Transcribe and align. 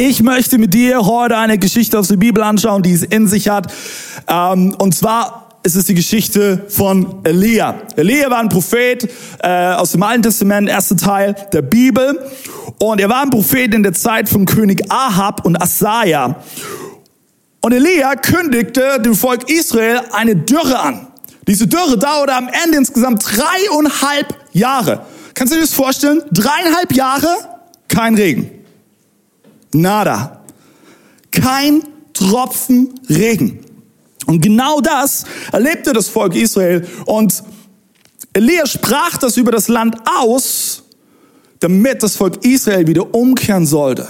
Ich 0.00 0.22
möchte 0.22 0.58
mit 0.58 0.74
dir 0.74 1.06
heute 1.06 1.36
eine 1.36 1.58
Geschichte 1.58 1.98
aus 1.98 2.06
der 2.06 2.18
Bibel 2.18 2.40
anschauen, 2.44 2.84
die 2.84 2.92
es 2.92 3.02
in 3.02 3.26
sich 3.26 3.48
hat. 3.48 3.72
Ähm, 4.28 4.76
und 4.78 4.94
zwar 4.94 5.58
ist 5.64 5.74
es 5.74 5.86
die 5.86 5.94
Geschichte 5.94 6.66
von 6.68 7.16
Elia. 7.24 7.82
Elia 7.96 8.30
war 8.30 8.38
ein 8.38 8.48
Prophet 8.48 9.10
äh, 9.42 9.72
aus 9.72 9.90
dem 9.90 10.04
Alten 10.04 10.22
Testament, 10.22 10.68
erster 10.68 10.96
Teil 10.96 11.34
der 11.52 11.62
Bibel. 11.62 12.16
Und 12.78 13.00
er 13.00 13.08
war 13.08 13.22
ein 13.22 13.30
Prophet 13.30 13.74
in 13.74 13.82
der 13.82 13.92
Zeit 13.92 14.28
von 14.28 14.44
König 14.44 14.84
Ahab 14.88 15.44
und 15.44 15.60
Asaja. 15.60 16.36
Und 17.60 17.72
Elia 17.72 18.14
kündigte 18.14 19.00
dem 19.00 19.16
Volk 19.16 19.50
Israel 19.50 20.02
eine 20.12 20.36
Dürre 20.36 20.78
an. 20.78 21.08
Diese 21.48 21.66
Dürre 21.66 21.98
dauerte 21.98 22.36
am 22.36 22.48
Ende 22.64 22.78
insgesamt 22.78 23.24
dreieinhalb 23.26 24.32
Jahre. 24.52 25.06
Kannst 25.34 25.52
du 25.52 25.56
dir 25.56 25.62
das 25.62 25.74
vorstellen? 25.74 26.22
Dreieinhalb 26.30 26.92
Jahre, 26.92 27.34
kein 27.88 28.14
Regen. 28.14 28.57
Nada. 29.72 30.42
Kein 31.30 31.82
Tropfen 32.12 32.94
Regen. 33.08 33.60
Und 34.26 34.40
genau 34.40 34.80
das 34.80 35.24
erlebte 35.52 35.92
das 35.92 36.08
Volk 36.08 36.34
Israel. 36.34 36.86
Und 37.06 37.42
Elia 38.32 38.66
sprach 38.66 39.16
das 39.18 39.36
über 39.36 39.52
das 39.52 39.68
Land 39.68 39.96
aus, 40.20 40.82
damit 41.60 42.02
das 42.02 42.16
Volk 42.16 42.44
Israel 42.44 42.86
wieder 42.86 43.14
umkehren 43.14 43.66
sollte 43.66 44.06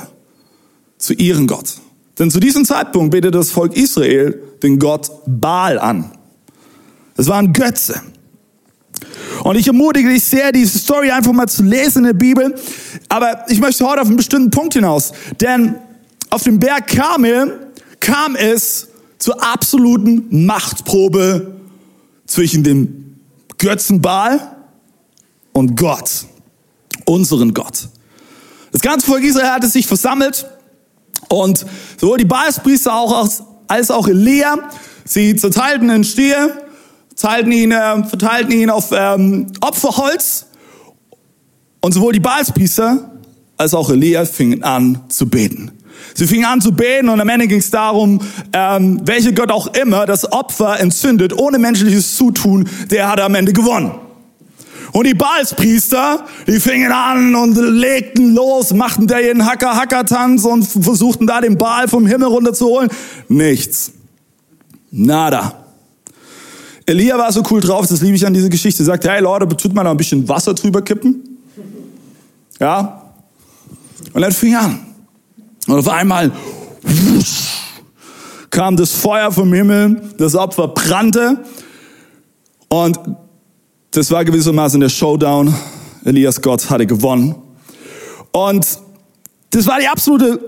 zu 0.98 1.14
ihrem 1.14 1.46
Gott. 1.46 1.74
Denn 2.18 2.30
zu 2.30 2.40
diesem 2.40 2.64
Zeitpunkt 2.64 3.12
betete 3.12 3.38
das 3.38 3.50
Volk 3.50 3.76
Israel 3.76 4.42
den 4.62 4.78
Gott 4.78 5.10
Baal 5.26 5.78
an. 5.78 6.10
Es 7.16 7.28
war 7.28 7.38
ein 7.38 7.52
Götze. 7.52 8.00
Und 9.44 9.56
ich 9.56 9.66
ermutige 9.66 10.08
dich 10.08 10.24
sehr, 10.24 10.52
diese 10.52 10.78
Story 10.78 11.10
einfach 11.10 11.32
mal 11.32 11.48
zu 11.48 11.62
lesen 11.62 11.98
in 11.98 12.04
der 12.04 12.12
Bibel. 12.14 12.54
Aber 13.08 13.44
ich 13.48 13.60
möchte 13.60 13.86
heute 13.86 14.02
auf 14.02 14.08
einen 14.08 14.16
bestimmten 14.16 14.50
Punkt 14.50 14.74
hinaus. 14.74 15.12
Denn 15.40 15.76
auf 16.30 16.42
dem 16.42 16.58
Berg 16.58 16.86
Karmel 16.88 17.68
kam 18.00 18.36
es 18.36 18.88
zur 19.18 19.42
absoluten 19.42 20.46
Machtprobe 20.46 21.56
zwischen 22.26 22.62
dem 22.62 23.16
Götzenbaal 23.58 24.56
und 25.52 25.76
Gott, 25.76 26.26
unseren 27.04 27.54
Gott. 27.54 27.88
Das 28.70 28.80
ganze 28.82 29.06
Volk 29.06 29.24
Israel 29.24 29.50
hatte 29.50 29.66
sich 29.66 29.86
versammelt 29.86 30.46
und 31.28 31.66
sowohl 31.96 32.18
die 32.18 32.24
Baalspriester 32.24 32.92
als 33.66 33.90
auch 33.90 34.06
Elia, 34.06 34.70
sie 35.04 35.34
zerteilten 35.36 35.88
den 35.88 36.04
Stier 36.04 36.67
teilten 37.18 37.52
ihn, 37.52 37.72
äh, 37.72 38.04
verteilten 38.04 38.52
ihn 38.52 38.70
auf 38.70 38.90
ähm, 38.92 39.46
Opferholz. 39.60 40.46
Und 41.80 41.92
sowohl 41.92 42.12
die 42.12 42.20
Baalspriester 42.20 43.10
als 43.56 43.74
auch 43.74 43.90
Elia 43.90 44.24
fingen 44.24 44.62
an 44.62 45.00
zu 45.08 45.28
beten. 45.28 45.72
Sie 46.14 46.26
fingen 46.26 46.44
an 46.44 46.60
zu 46.60 46.72
beten 46.72 47.08
und 47.08 47.20
am 47.20 47.28
Ende 47.28 47.46
ging 47.46 47.58
es 47.58 47.70
darum, 47.70 48.20
ähm, 48.52 49.00
welcher 49.04 49.32
Gott 49.32 49.50
auch 49.50 49.68
immer 49.74 50.06
das 50.06 50.30
Opfer 50.32 50.80
entzündet, 50.80 51.32
ohne 51.32 51.58
menschliches 51.58 52.16
Zutun, 52.16 52.68
der 52.90 53.10
hat 53.10 53.20
am 53.20 53.34
Ende 53.34 53.52
gewonnen. 53.52 53.92
Und 54.92 55.06
die 55.06 55.14
Baalspriester, 55.14 56.24
die 56.46 56.60
fingen 56.60 56.92
an 56.92 57.34
und 57.34 57.56
legten 57.56 58.34
los, 58.34 58.72
machten 58.72 59.06
da 59.06 59.18
ihren 59.18 59.44
Hacker-Hacker-Tanz 59.44 60.44
und 60.44 60.64
versuchten 60.64 61.26
da 61.26 61.40
den 61.40 61.58
Baal 61.58 61.88
vom 61.88 62.06
Himmel 62.06 62.28
runterzuholen. 62.28 62.88
Nichts. 63.28 63.92
Nada. 64.90 65.67
Elia 66.88 67.18
war 67.18 67.30
so 67.30 67.42
cool 67.50 67.60
drauf, 67.60 67.86
das 67.86 68.00
liebe 68.00 68.16
ich 68.16 68.26
an 68.26 68.32
dieser 68.32 68.48
Geschichte. 68.48 68.82
Sagte, 68.82 69.10
hey 69.10 69.20
Leute, 69.20 69.46
tut 69.48 69.74
mal 69.74 69.84
noch 69.84 69.90
ein 69.90 69.96
bisschen 69.98 70.26
Wasser 70.26 70.54
drüber 70.54 70.80
kippen. 70.80 71.22
Ja. 72.58 73.02
Und 74.14 74.22
dann 74.22 74.32
fing 74.32 74.54
er 74.54 74.62
an. 74.62 74.80
Und 75.66 75.80
auf 75.80 75.88
einmal 75.88 76.32
wusch, 76.82 77.74
kam 78.48 78.74
das 78.74 78.92
Feuer 78.92 79.30
vom 79.30 79.52
Himmel, 79.52 80.00
das 80.16 80.34
Opfer 80.34 80.68
brannte. 80.68 81.44
Und 82.68 82.98
das 83.90 84.10
war 84.10 84.24
gewissermaßen 84.24 84.80
der 84.80 84.88
Showdown. 84.88 85.54
Elias 86.06 86.40
Gott 86.40 86.70
hatte 86.70 86.86
gewonnen. 86.86 87.34
Und 88.32 88.66
das 89.50 89.66
war 89.66 89.78
die 89.78 89.88
absolute 89.88 90.40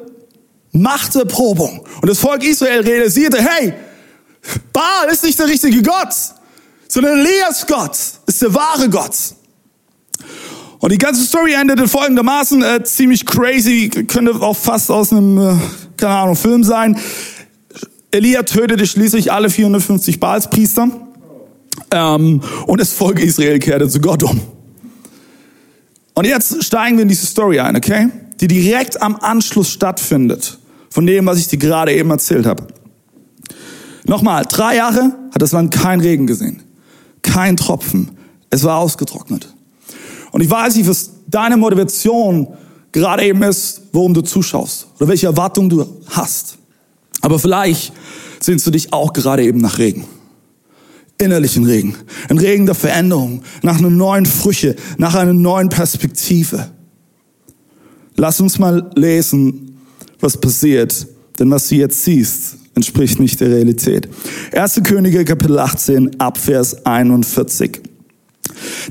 Machterprobung. 0.73 1.85
Und 2.01 2.09
das 2.09 2.19
Volk 2.19 2.43
Israel 2.45 2.81
realisierte, 2.81 3.43
hey, 3.43 3.75
Baal 4.73 5.09
ist 5.11 5.25
nicht 5.25 5.39
der 5.39 5.49
richtige 5.49 5.83
Gott, 5.83 6.15
sondern 6.89 7.19
Elias 7.19 7.67
Gott 7.67 7.97
ist 8.27 8.43
der 8.43 8.55
wahre 8.55 8.89
Gott. 8.89 9.17
Und 10.81 10.93
die 10.93 10.99
ganze 10.99 11.25
Story 11.25 11.53
endete 11.53 11.87
folgendermaßen, 11.87 12.63
äh, 12.63 12.83
ziemlich 12.85 13.27
crazy, 13.27 13.89
könnte 13.89 14.33
auch 14.41 14.57
fast 14.57 14.91
aus 14.91 15.13
einem, 15.13 15.39
äh, 15.39 15.55
keine 15.97 16.15
Ahnung, 16.15 16.37
Film 16.37 16.65
sein. 16.65 16.99
Elia 18.11 18.43
tötete 18.43 18.87
schließlich 18.87 19.31
alle 19.31 19.51
450 19.51 20.19
Baalspriester 20.19 20.89
ähm, 21.91 22.41
und 22.67 22.81
das 22.81 22.93
Volk 22.93 23.21
Israel 23.21 23.59
kehrte 23.59 23.89
zu 23.89 24.01
Gott 24.01 24.23
um. 24.23 24.41
Und 26.15 26.27
jetzt 26.27 26.65
steigen 26.65 26.97
wir 26.97 27.03
in 27.03 27.09
diese 27.09 27.27
Story 27.27 27.61
ein, 27.61 27.77
okay? 27.77 28.09
Die 28.41 28.49
direkt 28.49 29.01
am 29.01 29.17
Anschluss 29.17 29.71
stattfindet 29.71 30.59
von 30.89 31.07
dem, 31.07 31.27
was 31.27 31.39
ich 31.39 31.49
dir 31.49 31.59
gerade 31.59 31.93
eben 31.93 32.11
erzählt 32.11 32.47
habe. 32.47 32.67
Nochmal, 34.11 34.45
drei 34.45 34.75
Jahre 34.75 35.15
hat 35.33 35.41
das 35.41 35.53
Land 35.53 35.73
kein 35.73 36.01
Regen 36.01 36.27
gesehen. 36.27 36.61
Kein 37.23 37.57
Tropfen. 37.57 38.11
Es 38.51 38.65
war 38.65 38.79
ausgetrocknet. 38.79 39.55
Und 40.33 40.41
ich 40.41 40.51
weiß 40.51 40.75
nicht, 40.75 40.89
was 40.89 41.11
deine 41.29 41.57
Motivation 41.57 42.49
gerade 42.91 43.25
eben 43.25 43.41
ist, 43.45 43.83
worum 43.93 44.13
du 44.13 44.23
zuschaust 44.23 44.89
oder 44.97 45.07
welche 45.07 45.27
Erwartungen 45.27 45.71
du 45.71 45.87
hast. 46.09 46.59
Aber 47.21 47.39
vielleicht 47.39 47.93
sehnst 48.41 48.67
du 48.67 48.73
dich 48.73 48.93
auch 48.93 49.13
gerade 49.13 49.45
eben 49.45 49.61
nach 49.61 49.79
Regen. 49.79 50.05
Innerlichen 51.17 51.65
Regen. 51.65 51.95
Ein 52.29 52.39
Regen 52.39 52.67
der 52.67 52.75
Veränderung. 52.75 53.43
Nach 53.63 53.79
einer 53.79 53.91
neuen 53.91 54.27
Früche. 54.27 54.75
Nach 54.99 55.15
einer 55.15 55.35
neuen 55.35 55.69
Perspektive. 55.69 56.69
Lass 58.17 58.41
uns 58.41 58.59
mal 58.59 58.91
lesen, 58.97 59.79
was 60.19 60.37
passiert. 60.37 61.07
Denn 61.39 61.49
was 61.53 61.69
du 61.69 61.77
jetzt 61.77 62.03
siehst, 62.03 62.57
entspricht 62.75 63.21
nicht 63.21 63.41
der 63.41 63.51
Realität. 63.51 64.09
1. 64.53 64.81
Könige 64.85 65.25
Kapitel 65.25 65.59
18 65.59 66.21
Abvers 66.21 66.85
41. 66.85 67.81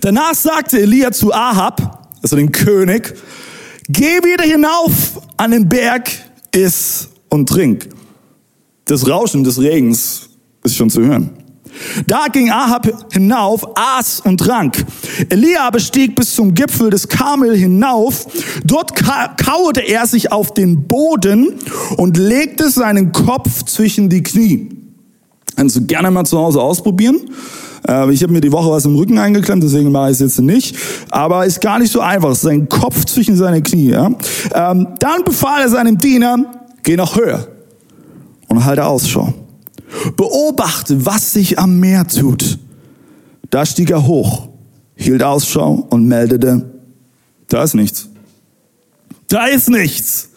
Danach 0.02 0.36
sagte 0.36 0.80
Elia 0.80 1.12
zu 1.12 1.34
Ahab, 1.34 2.08
also 2.22 2.36
dem 2.36 2.52
König, 2.52 3.14
geh 3.88 4.18
wieder 4.24 4.44
hinauf 4.44 5.22
an 5.38 5.52
den 5.52 5.68
Berg, 5.68 6.10
iss 6.54 7.10
und 7.30 7.48
trink. 7.48 7.90
Das 8.86 9.08
Rauschen 9.08 9.44
des 9.44 9.60
Regens 9.62 10.30
ist 10.64 10.76
schon 10.76 10.90
zu 10.90 11.02
hören. 11.02 11.39
Da 12.08 12.28
ging 12.32 12.50
Ahab 12.50 12.90
hinauf, 13.12 13.66
aß 13.76 14.22
und 14.22 14.40
trank. 14.40 14.86
Elia 15.30 15.70
bestieg 15.70 16.16
bis 16.16 16.36
zum 16.36 16.54
Gipfel 16.54 16.90
des 16.90 17.08
Karmel 17.08 17.56
hinauf. 17.56 18.28
Dort 18.64 18.94
kauerte 18.96 19.82
er 19.82 20.08
sich 20.08 20.32
auf 20.32 20.54
den 20.54 20.88
Boden 20.88 21.56
und 21.98 22.18
legte 22.18 22.70
seinen 22.70 23.12
Kopf 23.12 23.64
zwischen 23.64 24.10
die 24.10 24.24
Knie. 24.24 24.70
Kannst 25.56 25.76
du 25.76 25.86
gerne 25.86 26.10
mal 26.12 26.26
zu 26.26 26.38
Hause 26.38 26.62
ausprobieren. 26.62 27.20
Äh, 27.88 28.12
ich 28.14 28.24
habe 28.24 28.34
mir 28.34 28.42
die 28.42 28.52
Woche 28.52 28.72
was 28.72 28.86
im 28.86 28.96
Rücken 28.96 29.18
eingeklemmt, 29.18 29.64
deswegen 29.64 29.92
mache 29.92 30.12
ich 30.12 30.14
es 30.14 30.20
jetzt 30.20 30.40
nicht. 30.40 30.76
Aber 31.10 31.46
ist 31.46 31.62
gar 31.62 31.80
nicht 31.80 31.92
so 31.92 32.00
einfach. 32.00 32.36
Sein 32.36 32.70
Kopf 32.70 33.06
zwischen 33.06 33.36
seine 33.36 33.62
Knie. 33.62 33.90
Ja? 33.90 34.10
Ähm, 34.54 34.88
dann 35.00 35.24
befahl 35.26 35.62
er 35.62 35.70
seinem 35.70 35.98
Diener, 35.98 36.38
geh 36.84 36.96
nach 36.96 37.16
Höhe 37.16 37.48
und 38.48 38.64
halte 38.66 38.86
Ausschau. 38.86 39.34
Beobachte, 40.16 41.06
was 41.06 41.34
sich 41.34 41.58
am 41.60 41.80
Meer 41.80 42.08
tut. 42.08 42.60
Da 43.50 43.66
stieg 43.66 43.90
er 43.90 44.06
hoch, 44.06 44.50
hielt 44.96 45.24
Ausschau 45.24 45.88
und 45.90 46.08
meldete, 46.08 46.70
da 47.48 47.64
ist 47.64 47.74
nichts. 47.74 48.10
Da 49.28 49.46
ist 49.46 49.70
nichts. 49.70 50.30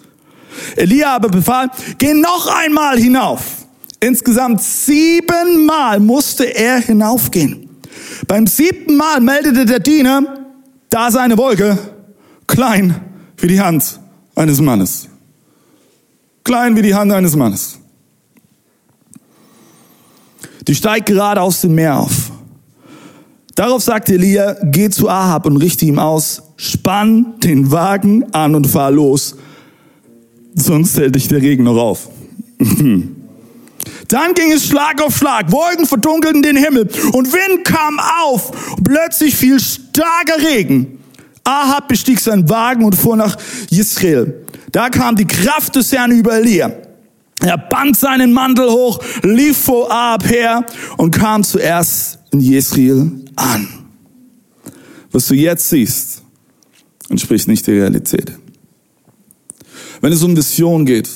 Elia 0.76 1.14
aber 1.14 1.28
befahl, 1.28 1.70
geh 1.98 2.14
noch 2.14 2.46
einmal 2.46 2.98
hinauf. 2.98 3.66
Insgesamt 4.00 4.62
siebenmal 4.62 6.00
musste 6.00 6.44
er 6.44 6.78
hinaufgehen. 6.80 7.68
Beim 8.26 8.46
siebten 8.46 8.96
Mal 8.96 9.20
meldete 9.20 9.64
der 9.64 9.80
Diener, 9.80 10.22
da 10.90 11.08
ist 11.08 11.16
eine 11.16 11.36
Wolke, 11.38 11.78
klein 12.46 13.00
wie 13.36 13.48
die 13.48 13.60
Hand 13.60 14.00
eines 14.34 14.60
Mannes. 14.60 15.08
Klein 16.44 16.76
wie 16.76 16.82
die 16.82 16.94
Hand 16.94 17.12
eines 17.12 17.36
Mannes. 17.36 17.78
Die 20.66 20.74
steigt 20.74 21.06
gerade 21.06 21.40
aus 21.40 21.60
dem 21.60 21.74
Meer 21.74 21.98
auf. 21.98 22.30
Darauf 23.54 23.82
sagt 23.82 24.08
Elia, 24.08 24.56
geh 24.62 24.88
zu 24.88 25.08
Ahab 25.08 25.46
und 25.46 25.58
richte 25.58 25.84
ihm 25.84 25.98
aus, 25.98 26.42
spann 26.56 27.34
den 27.40 27.70
Wagen 27.70 28.24
an 28.32 28.54
und 28.54 28.66
fahr 28.66 28.90
los, 28.90 29.36
sonst 30.54 30.96
hält 30.96 31.14
dich 31.14 31.28
der 31.28 31.42
Regen 31.42 31.64
noch 31.64 31.76
auf. 31.76 32.08
Dann 34.08 34.34
ging 34.34 34.52
es 34.52 34.66
Schlag 34.66 35.02
auf 35.02 35.16
Schlag, 35.16 35.50
Wolken 35.52 35.86
verdunkelten 35.86 36.42
den 36.42 36.56
Himmel 36.56 36.88
und 37.12 37.32
Wind 37.32 37.64
kam 37.64 38.00
auf. 38.24 38.52
Plötzlich 38.84 39.34
fiel 39.34 39.58
starker 39.60 40.42
Regen. 40.42 40.98
Ahab 41.44 41.88
bestieg 41.88 42.20
seinen 42.20 42.48
Wagen 42.48 42.84
und 42.84 42.94
fuhr 42.94 43.16
nach 43.16 43.36
Israel. 43.70 44.44
Da 44.70 44.88
kam 44.88 45.16
die 45.16 45.26
Kraft 45.26 45.76
des 45.76 45.92
Herrn 45.92 46.12
über 46.12 46.36
Elia. 46.36 46.72
Er 47.42 47.58
band 47.58 47.96
seinen 47.96 48.32
Mantel 48.32 48.70
hoch, 48.70 49.00
lief 49.22 49.58
vor 49.58 49.90
Ahab 49.90 50.28
her 50.28 50.64
und 50.96 51.10
kam 51.10 51.42
zuerst 51.44 52.18
in 52.30 52.40
Jesrael 52.40 53.10
an. 53.36 53.68
Was 55.10 55.26
du 55.26 55.34
jetzt 55.34 55.68
siehst, 55.68 56.22
entspricht 57.08 57.48
nicht 57.48 57.66
der 57.66 57.74
Realität. 57.74 58.32
Wenn 60.00 60.12
es 60.12 60.22
um 60.22 60.36
Vision 60.36 60.86
geht, 60.86 61.08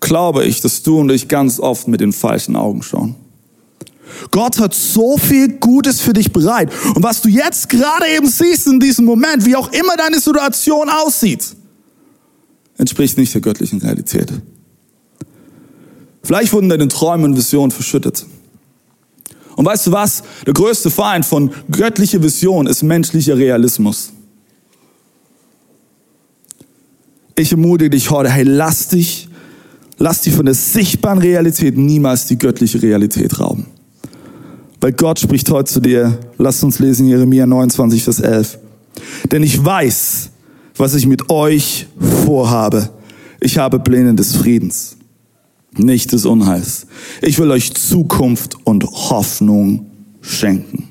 glaube 0.00 0.44
ich, 0.44 0.60
dass 0.60 0.82
du 0.82 1.00
und 1.00 1.10
ich 1.10 1.28
ganz 1.28 1.58
oft 1.58 1.88
mit 1.88 2.00
den 2.00 2.12
falschen 2.12 2.56
Augen 2.56 2.82
schauen. 2.82 3.16
Gott 4.30 4.58
hat 4.58 4.74
so 4.74 5.18
viel 5.18 5.58
Gutes 5.58 6.00
für 6.00 6.12
dich 6.12 6.32
bereit. 6.32 6.72
Und 6.94 7.02
was 7.02 7.20
du 7.20 7.28
jetzt 7.28 7.68
gerade 7.68 8.06
eben 8.16 8.28
siehst 8.28 8.66
in 8.66 8.80
diesem 8.80 9.04
Moment, 9.04 9.44
wie 9.44 9.56
auch 9.56 9.70
immer 9.72 9.96
deine 9.96 10.20
Situation 10.20 10.88
aussieht, 10.88 11.44
entspricht 12.78 13.18
nicht 13.18 13.34
der 13.34 13.40
göttlichen 13.40 13.80
Realität. 13.80 14.32
Vielleicht 16.28 16.52
wurden 16.52 16.68
deine 16.68 16.88
Träume 16.88 17.24
und 17.24 17.38
Visionen 17.38 17.70
verschüttet. 17.70 18.26
Und 19.56 19.64
weißt 19.64 19.86
du 19.86 19.92
was? 19.92 20.22
Der 20.46 20.52
größte 20.52 20.90
Feind 20.90 21.24
von 21.24 21.50
göttlicher 21.70 22.22
Vision 22.22 22.66
ist 22.66 22.82
menschlicher 22.82 23.38
Realismus. 23.38 24.12
Ich 27.34 27.50
ermutige 27.50 27.88
dich 27.88 28.10
heute, 28.10 28.28
hey, 28.28 28.42
lass 28.42 28.88
dich, 28.88 29.30
lass 29.96 30.20
dich 30.20 30.34
von 30.34 30.44
der 30.44 30.54
sichtbaren 30.54 31.18
Realität 31.18 31.78
niemals 31.78 32.26
die 32.26 32.36
göttliche 32.36 32.82
Realität 32.82 33.40
rauben. 33.40 33.64
Weil 34.82 34.92
Gott 34.92 35.18
spricht 35.20 35.50
heute 35.50 35.72
zu 35.72 35.80
dir. 35.80 36.18
Lasst 36.36 36.62
uns 36.62 36.78
lesen 36.78 37.08
Jeremia 37.08 37.46
29, 37.46 38.04
Vers 38.04 38.20
11. 38.20 38.58
Denn 39.32 39.42
ich 39.42 39.64
weiß, 39.64 40.28
was 40.76 40.94
ich 40.94 41.06
mit 41.06 41.30
euch 41.30 41.86
vorhabe. 42.26 42.90
Ich 43.40 43.56
habe 43.56 43.80
Pläne 43.80 44.14
des 44.14 44.36
Friedens, 44.36 44.97
nicht 45.76 46.12
des 46.12 46.26
Unheils. 46.26 46.86
Ich 47.22 47.38
will 47.38 47.50
euch 47.50 47.74
Zukunft 47.74 48.56
und 48.64 48.84
Hoffnung 48.84 49.90
schenken. 50.20 50.88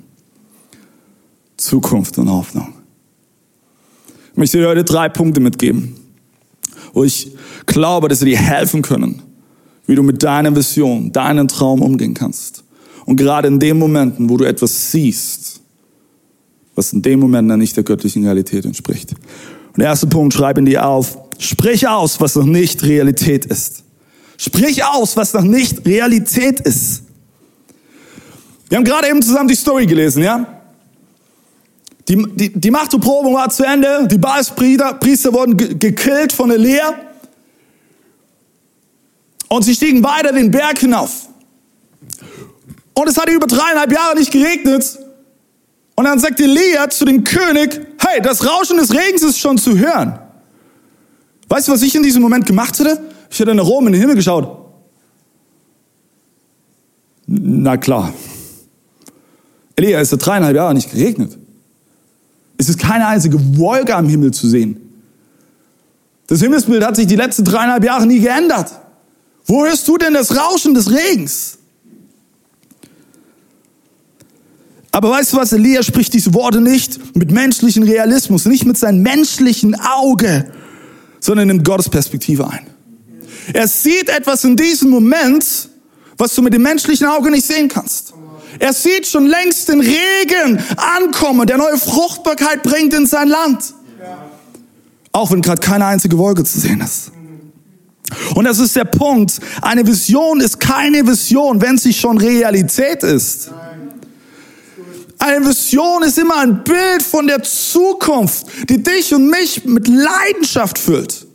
Zukunft 1.58 2.18
und 2.18 2.30
Hoffnung. 2.30 2.74
Ich 4.32 4.38
möchte 4.38 4.60
dir 4.60 4.68
heute 4.68 4.84
drei 4.84 5.10
Punkte 5.10 5.40
mitgeben, 5.40 5.96
wo 6.94 7.04
ich 7.04 7.32
glaube, 7.66 8.08
dass 8.08 8.20
sie 8.20 8.26
dir 8.26 8.38
helfen 8.38 8.82
können, 8.82 9.22
wie 9.88 9.96
du 9.96 10.04
mit 10.04 10.22
deiner 10.22 10.56
Vision, 10.56 11.12
deinem 11.12 11.48
Traum 11.48 11.82
umgehen 11.82 12.14
kannst. 12.14 12.64
Und 13.06 13.16
gerade 13.16 13.48
in 13.48 13.60
den 13.60 13.80
Momenten, 13.80 14.30
wo 14.30 14.38
du 14.38 14.44
etwas 14.44 14.92
siehst, 14.92 15.62
was 16.76 16.94
in 16.94 17.02
dem 17.02 17.20
Moment 17.20 17.50
dann 17.50 17.60
nicht 17.60 17.76
der 17.76 17.84
göttlichen 17.84 18.24
Realität 18.24 18.66
entspricht. 18.66 19.14
Und 19.14 19.80
der 19.80 19.88
erste 19.88 20.08
Punkt, 20.08 20.34
schreib 20.34 20.58
ihn 20.58 20.66
dir 20.66 20.86
auf. 20.86 21.18
Sprich 21.40 21.88
aus, 21.88 22.22
was 22.22 22.36
noch 22.36 22.46
nicht 22.46 22.84
Realität 22.84 23.46
ist. 23.46 23.84
Sprich 24.38 24.84
aus, 24.84 25.18
was 25.18 25.34
noch 25.34 25.42
nicht 25.42 25.86
Realität 25.86 26.60
ist. 26.60 27.04
Wir 28.70 28.78
haben 28.78 28.86
gerade 28.86 29.10
eben 29.10 29.22
zusammen 29.22 29.48
die 29.48 29.56
Story 29.56 29.86
gelesen, 29.86 30.24
ja? 30.24 30.46
Die, 32.08 32.26
die, 32.36 32.50
die 32.50 32.72
Machterprobung 32.72 33.34
war 33.34 33.50
zu 33.50 33.66
Ende, 33.66 34.08
die 34.10 34.18
Baalspriester 34.18 34.94
Priester 34.94 35.34
wurden 35.34 35.58
gekillt 35.58 36.32
von 36.32 36.52
Elia. 36.52 36.94
Und 39.50 39.64
sie 39.64 39.76
stiegen 39.76 40.04
weiter 40.04 40.32
den 40.32 40.52
Berg 40.52 40.80
hinauf. 40.80 41.28
Und 42.94 43.10
es 43.10 43.18
hat 43.18 43.30
über 43.30 43.48
dreieinhalb 43.48 43.92
Jahre 43.92 44.16
nicht 44.16 44.32
geregnet. 44.32 45.00
Und 45.96 46.06
dann 46.06 46.20
sagt 46.20 46.40
Elia 46.40 46.90
zu 46.90 47.06
dem 47.06 47.24
König, 47.24 47.82
hey, 48.00 48.22
das 48.22 48.46
Rauschen 48.46 48.78
des 48.78 48.94
Regens 48.94 49.24
ist 49.24 49.40
schon 49.40 49.58
zu 49.58 49.78
hören. 49.78 50.20
Weißt 51.50 51.68
du, 51.68 51.72
was 51.72 51.82
ich 51.82 51.96
in 51.96 52.04
diesem 52.04 52.22
Moment 52.22 52.46
gemacht 52.46 52.78
hätte? 52.80 53.02
Ich 53.30 53.40
hätte 53.40 53.54
nach 53.54 53.66
oben 53.66 53.88
in 53.88 53.94
den 53.94 54.02
Himmel 54.02 54.16
geschaut. 54.16 54.66
Na 57.28 57.78
klar. 57.78 58.14
Elia, 59.76 60.00
es 60.00 60.12
hat 60.12 60.26
dreieinhalb 60.26 60.56
Jahre 60.56 60.74
nicht 60.74 60.92
geregnet. 60.92 61.38
Es 62.58 62.70
ist 62.70 62.80
keine 62.80 63.08
einzige 63.08 63.38
Wolke 63.58 63.96
am 63.96 64.10
Himmel 64.10 64.32
zu 64.32 64.48
sehen. 64.48 64.82
Das 66.28 66.42
Himmelsbild 66.42 66.84
hat 66.84 66.96
sich 66.96 67.08
die 67.08 67.16
letzten 67.16 67.46
dreieinhalb 67.46 67.84
Jahre 67.84 68.06
nie 68.06 68.20
geändert. 68.20 68.72
Wo 69.46 69.66
hörst 69.66 69.88
du 69.88 69.98
denn 69.98 70.14
das 70.14 70.36
Rauschen 70.36 70.74
des 70.74 70.92
Regens? 70.92 71.58
Aber 74.92 75.12
weißt 75.12 75.34
du 75.34 75.38
was, 75.38 75.54
Elia 75.54 75.84
spricht 75.84 76.14
diese 76.14 76.34
Worte 76.34 76.60
nicht 76.60 77.16
mit 77.16 77.32
menschlichen 77.32 77.84
Realismus, 77.84 78.46
nicht 78.46 78.66
mit 78.66 78.78
seinem 78.78 79.04
menschlichen 79.04 79.76
Auge, 79.80 80.52
sondern 81.20 81.48
nimmt 81.48 81.64
Gottes 81.64 81.88
Perspektive 81.88 82.50
ein. 82.50 82.66
Er 83.54 83.68
sieht 83.68 84.10
etwas 84.10 84.44
in 84.44 84.56
diesem 84.56 84.90
Moment, 84.90 85.70
was 86.18 86.36
du 86.36 86.42
mit 86.42 86.54
dem 86.54 86.64
menschlichen 86.64 87.08
Auge 87.08 87.32
nicht 87.32 87.46
sehen 87.46 87.68
kannst. 87.68 88.14
Er 88.60 88.74
sieht 88.74 89.06
schon 89.06 89.28
längst 89.28 89.70
den 89.70 89.82
Regen 89.82 90.60
ankommen, 90.78 91.46
der 91.46 91.58
neue 91.58 91.78
Fruchtbarkeit 91.78 92.64
bringt 92.64 92.94
in 92.94 93.06
sein 93.06 93.28
Land. 93.28 93.74
Auch 95.12 95.32
wenn 95.32 95.42
gerade 95.42 95.62
keine 95.62 95.86
einzige 95.86 96.18
Wolke 96.18 96.44
zu 96.44 96.60
sehen 96.60 96.82
ist. 96.82 97.12
Und 98.36 98.46
das 98.46 98.60
ist 98.60 98.76
der 98.76 98.86
Punkt. 98.86 99.40
Eine 99.62 99.86
Vision 99.86 100.40
ist 100.40 100.60
keine 100.60 101.06
Vision, 101.06 101.62
wenn 101.62 101.78
sie 101.78 101.94
schon 101.94 102.18
Realität 102.18 103.04
ist. 103.04 103.52
Eine 105.20 105.46
Vision 105.48 106.04
ist 106.04 106.18
immer 106.18 106.38
ein 106.38 106.64
Bild 106.64 107.02
von 107.02 107.28
der 107.28 107.44
Zukunft, 107.44 108.46
die 108.70 108.82
dich 108.82 109.14
und 109.14 109.30
mich 109.30 109.66
mit 109.66 109.88
Leidenschaft 109.88 110.78
füllt. 110.78 111.27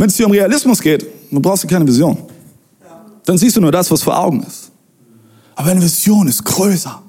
Wenn 0.00 0.08
es 0.08 0.16
dir 0.16 0.24
um 0.24 0.32
Realismus 0.32 0.80
geht, 0.80 1.06
dann 1.30 1.42
brauchst 1.42 1.64
du 1.64 1.68
keine 1.68 1.86
Vision. 1.86 2.16
Dann 3.26 3.36
siehst 3.36 3.56
du 3.56 3.60
nur 3.60 3.70
das, 3.70 3.90
was 3.90 4.02
vor 4.02 4.18
Augen 4.18 4.42
ist. 4.42 4.70
Aber 5.54 5.70
eine 5.70 5.82
Vision 5.82 6.26
ist 6.26 6.42
größer, 6.42 7.02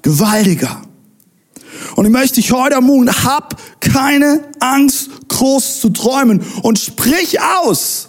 gewaltiger. 0.00 0.80
Und 1.96 2.06
ich 2.06 2.10
möchte 2.10 2.36
dich 2.36 2.50
heute 2.50 2.76
ermutigen, 2.76 3.24
hab 3.24 3.60
keine 3.78 4.42
Angst, 4.58 5.10
groß 5.28 5.80
zu 5.80 5.90
träumen 5.90 6.42
und 6.62 6.78
sprich 6.78 7.38
aus. 7.42 8.08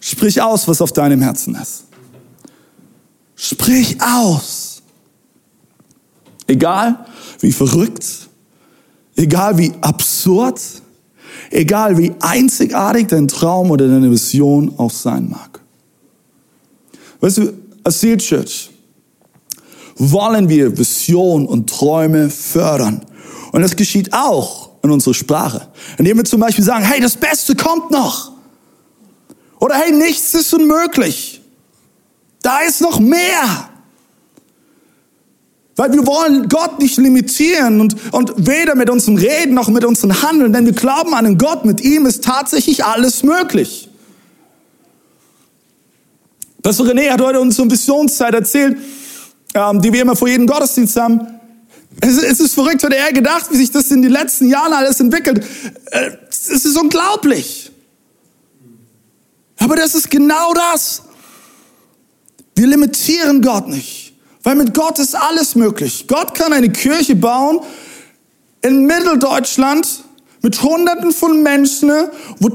Sprich 0.00 0.40
aus, 0.40 0.66
was 0.66 0.80
auf 0.80 0.92
deinem 0.92 1.20
Herzen 1.20 1.54
ist. 1.54 1.84
Sprich 3.36 3.98
aus. 4.00 4.80
Egal 6.46 7.04
wie 7.40 7.52
verrückt, 7.52 8.30
egal 9.14 9.58
wie 9.58 9.74
absurd, 9.82 10.58
egal 11.50 11.98
wie 11.98 12.12
einzigartig 12.20 13.08
dein 13.08 13.28
Traum 13.28 13.70
oder 13.70 13.88
deine 13.88 14.10
Vision 14.10 14.74
auch 14.78 14.90
sein 14.90 15.28
mag. 15.28 15.60
Weißt 17.20 17.38
du, 17.38 17.52
als 17.84 18.00
Seal 18.00 18.18
Church 18.18 18.70
wollen 19.96 20.48
wir 20.48 20.76
Vision 20.76 21.46
und 21.46 21.68
Träume 21.68 22.30
fördern. 22.30 23.04
Und 23.52 23.62
das 23.62 23.74
geschieht 23.74 24.12
auch 24.12 24.70
in 24.82 24.90
unserer 24.90 25.14
Sprache. 25.14 25.68
Indem 25.96 26.18
wir 26.18 26.24
zum 26.24 26.40
Beispiel 26.40 26.64
sagen, 26.64 26.84
hey, 26.84 27.00
das 27.00 27.16
Beste 27.16 27.56
kommt 27.56 27.90
noch. 27.90 28.32
Oder 29.58 29.74
hey, 29.74 29.92
nichts 29.92 30.34
ist 30.34 30.54
unmöglich. 30.54 31.40
Da 32.42 32.60
ist 32.60 32.80
noch 32.80 33.00
mehr. 33.00 33.70
Weil 35.78 35.92
wir 35.92 36.04
wollen 36.08 36.48
Gott 36.48 36.80
nicht 36.80 36.96
limitieren 36.96 37.80
und, 37.80 37.94
und 38.12 38.32
weder 38.36 38.74
mit 38.74 38.90
unserem 38.90 39.16
Reden 39.16 39.54
noch 39.54 39.68
mit 39.68 39.84
unserem 39.84 40.22
Handeln, 40.22 40.52
denn 40.52 40.66
wir 40.66 40.72
glauben 40.72 41.14
an 41.14 41.24
einen 41.24 41.38
Gott, 41.38 41.64
mit 41.64 41.80
ihm 41.82 42.04
ist 42.04 42.24
tatsächlich 42.24 42.84
alles 42.84 43.22
möglich. 43.22 43.88
Pastor 46.64 46.84
René 46.84 47.10
hat 47.12 47.20
heute 47.20 47.38
uns 47.38 47.54
so 47.54 47.62
eine 47.62 47.70
Visionszeit 47.70 48.34
erzählt, 48.34 48.76
ähm, 49.54 49.80
die 49.80 49.92
wir 49.92 50.02
immer 50.02 50.16
vor 50.16 50.26
jedem 50.26 50.48
Gottesdienst 50.48 50.96
haben. 50.96 51.20
Es, 52.00 52.20
es 52.24 52.40
ist 52.40 52.54
verrückt, 52.54 52.82
hat 52.82 52.92
er 52.92 53.12
gedacht, 53.12 53.46
wie 53.52 53.56
sich 53.56 53.70
das 53.70 53.92
in 53.92 54.02
den 54.02 54.10
letzten 54.10 54.48
Jahren 54.48 54.72
alles 54.72 54.98
entwickelt. 54.98 55.44
Äh, 55.92 56.10
es 56.28 56.48
ist 56.48 56.76
unglaublich. 56.76 57.70
Aber 59.60 59.76
das 59.76 59.94
ist 59.94 60.10
genau 60.10 60.52
das. 60.54 61.02
Wir 62.56 62.66
limitieren 62.66 63.40
Gott 63.40 63.68
nicht. 63.68 64.07
Weil 64.42 64.56
mit 64.56 64.74
Gott 64.74 64.98
ist 64.98 65.14
alles 65.14 65.54
möglich. 65.54 66.06
Gott 66.08 66.34
kann 66.34 66.52
eine 66.52 66.70
Kirche 66.70 67.16
bauen 67.16 67.60
in 68.62 68.86
Mitteldeutschland 68.86 70.04
mit 70.42 70.62
Hunderten 70.62 71.12
von 71.12 71.42
Menschen, 71.42 71.90
wo 72.38 72.50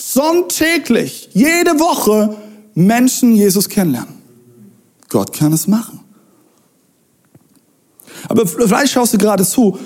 sonntäglich, 0.00 1.30
jede 1.32 1.78
Woche 1.80 2.36
Menschen 2.74 3.34
Jesus 3.34 3.68
kennenlernen. 3.68 4.14
Gott 5.08 5.32
kann 5.32 5.52
es 5.52 5.66
machen. 5.66 6.00
Aber 8.28 8.46
vielleicht 8.46 8.92
schaust 8.92 9.14
du 9.14 9.18
gerade 9.18 9.44
zu 9.44 9.78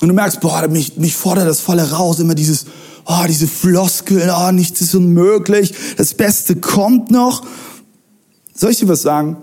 und 0.00 0.08
du 0.08 0.14
merkst, 0.14 0.40
boah, 0.40 0.66
mich, 0.68 0.96
mich 0.96 1.16
fordert 1.16 1.48
das 1.48 1.60
voll 1.60 1.78
heraus, 1.78 2.18
immer 2.18 2.34
dieses, 2.34 2.66
oh, 3.04 3.24
diese 3.26 3.48
Floskeln, 3.48 4.30
oh, 4.30 4.52
nichts 4.52 4.80
ist 4.80 4.94
unmöglich, 4.94 5.74
das 5.96 6.14
Beste 6.14 6.56
kommt 6.56 7.10
noch. 7.10 7.44
Soll 8.54 8.70
ich 8.70 8.78
dir 8.78 8.88
was 8.88 9.02
sagen? 9.02 9.36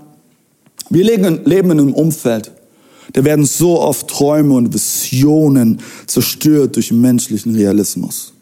Wir 0.89 1.03
leben 1.03 1.71
in 1.71 1.71
einem 1.71 1.93
Umfeld, 1.93 2.51
da 3.13 3.23
werden 3.23 3.45
so 3.45 3.79
oft 3.79 4.07
Träume 4.07 4.55
und 4.55 4.73
Visionen 4.73 5.79
zerstört 6.07 6.75
durch 6.75 6.91
menschlichen 6.91 7.55
Realismus. 7.55 8.33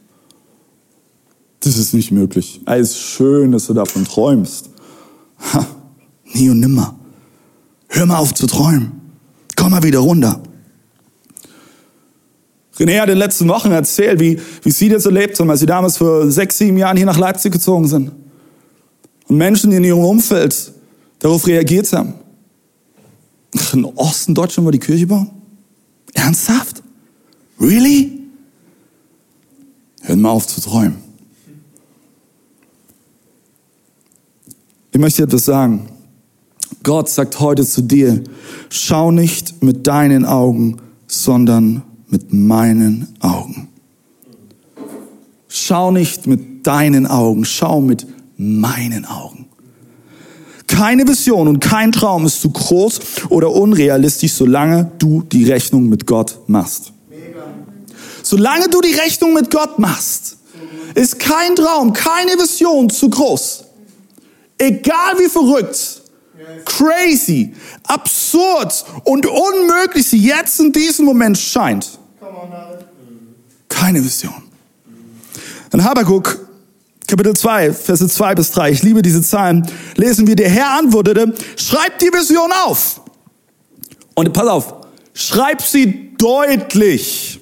Das 1.60 1.78
ist 1.78 1.94
nicht 1.94 2.12
möglich. 2.12 2.62
Es 2.66 2.92
ist 2.92 2.98
schön, 2.98 3.52
dass 3.52 3.68
du 3.68 3.74
davon 3.74 4.04
träumst. 4.04 4.70
Ha, 5.54 5.66
nie 6.34 6.50
und 6.50 6.60
nimmer. 6.60 6.98
Hör 7.88 8.06
mal 8.06 8.18
auf 8.18 8.34
zu 8.34 8.48
träumen. 8.48 8.92
Komm 9.56 9.72
mal 9.72 9.84
wieder 9.84 10.00
runter. 10.00 10.42
René 12.78 13.00
hat 13.00 13.08
in 13.08 13.16
den 13.16 13.20
letzten 13.20 13.48
Wochen 13.48 13.72
erzählt, 13.72 14.20
wie, 14.20 14.40
wie 14.64 14.72
sie 14.72 14.90
das 14.90 15.06
erlebt 15.06 15.40
haben, 15.40 15.50
als 15.50 15.60
sie 15.60 15.66
damals 15.66 15.98
vor 15.98 16.30
sechs, 16.32 16.58
sieben 16.58 16.78
Jahren 16.78 16.98
hier 16.98 17.06
nach 17.06 17.20
Leipzig 17.20 17.54
gezogen 17.54 17.88
sind. 17.88 18.12
Und 19.28 19.38
Menschen 19.38 19.72
in 19.72 19.84
ihrem 19.84 20.04
Umfeld 20.04 20.74
darauf 21.20 21.46
reagiert 21.46 21.94
haben. 21.94 22.16
In 23.74 23.86
Osten 23.86 24.34
Deutschland 24.34 24.66
war 24.66 24.72
die 24.72 24.80
Kirche 24.80 25.08
bauen? 25.08 25.30
Ernsthaft? 26.14 26.82
Really? 27.60 28.20
Hör 30.02 30.16
mal 30.16 30.30
auf 30.32 30.48
zu 30.48 30.62
träumen. 30.62 30.98
Ich 34.92 35.00
möchte 35.00 35.24
etwas 35.24 35.46
sagen. 35.46 35.88
Gott 36.84 37.10
sagt 37.10 37.40
heute 37.40 37.66
zu 37.66 37.82
dir, 37.82 38.24
schau 38.70 39.12
nicht 39.12 39.64
mit 39.64 39.88
deinen 39.88 40.26
Augen, 40.26 40.78
sondern 41.08 41.84
mit 42.10 42.34
meinen 42.34 43.08
Augen. 43.20 43.70
Schau 45.48 45.92
nicht 45.92 46.28
mit 46.28 46.68
deinen 46.68 47.08
Augen, 47.08 47.46
schau 47.46 47.80
mit 47.80 48.06
meinen 48.38 49.06
Augen. 49.06 49.43
Keine 50.74 51.08
Vision 51.08 51.48
und 51.48 51.60
kein 51.60 51.92
Traum 51.92 52.26
ist 52.26 52.42
zu 52.42 52.50
groß 52.50 53.00
oder 53.30 53.52
unrealistisch, 53.52 54.34
solange 54.34 54.92
du 54.98 55.22
die 55.22 55.46
Rechnung 55.46 55.88
mit 55.88 56.08
Gott 56.08 56.40
machst. 56.48 56.92
Solange 58.24 58.68
du 58.70 58.82
die 58.82 58.94
Rechnung 58.94 59.36
mit 59.36 59.52
Gott 59.52 59.78
machst, 59.78 60.38
ist 60.96 61.20
kein 61.20 61.56
Traum, 61.56 61.94
keine 61.94 62.32
Vision 62.32 62.90
zu 62.90 63.08
groß. 63.08 63.66
Egal 64.58 65.20
wie 65.20 65.30
verrückt, 65.30 66.02
crazy, 66.66 67.54
absurd 67.84 68.84
und 69.04 69.28
unmöglich 69.28 70.08
sie 70.08 70.18
jetzt 70.18 70.60
in 70.60 70.72
diesem 70.72 71.06
Moment 71.06 71.38
scheint. 71.38 72.00
Keine 73.70 74.04
Vision. 74.04 74.34
In 75.72 75.84
Habakkuk 75.84 76.40
Kapitel 77.14 77.36
2, 77.36 77.74
Verse 77.74 78.08
2 78.08 78.34
bis 78.34 78.50
3, 78.54 78.72
ich 78.72 78.82
liebe 78.82 79.04
diese 79.04 79.22
Zahlen, 79.22 79.68
lesen 79.98 80.26
wir, 80.26 80.36
der 80.36 80.50
Herr 80.50 80.80
antwortete, 80.80 81.32
schreib 81.56 82.00
die 82.00 82.08
Vision 82.08 82.52
auf. 82.66 83.02
Und 84.16 84.34
pass 84.34 84.48
auf, 84.48 84.74
schreib 85.14 85.62
sie 85.62 86.16
deutlich. 86.18 87.40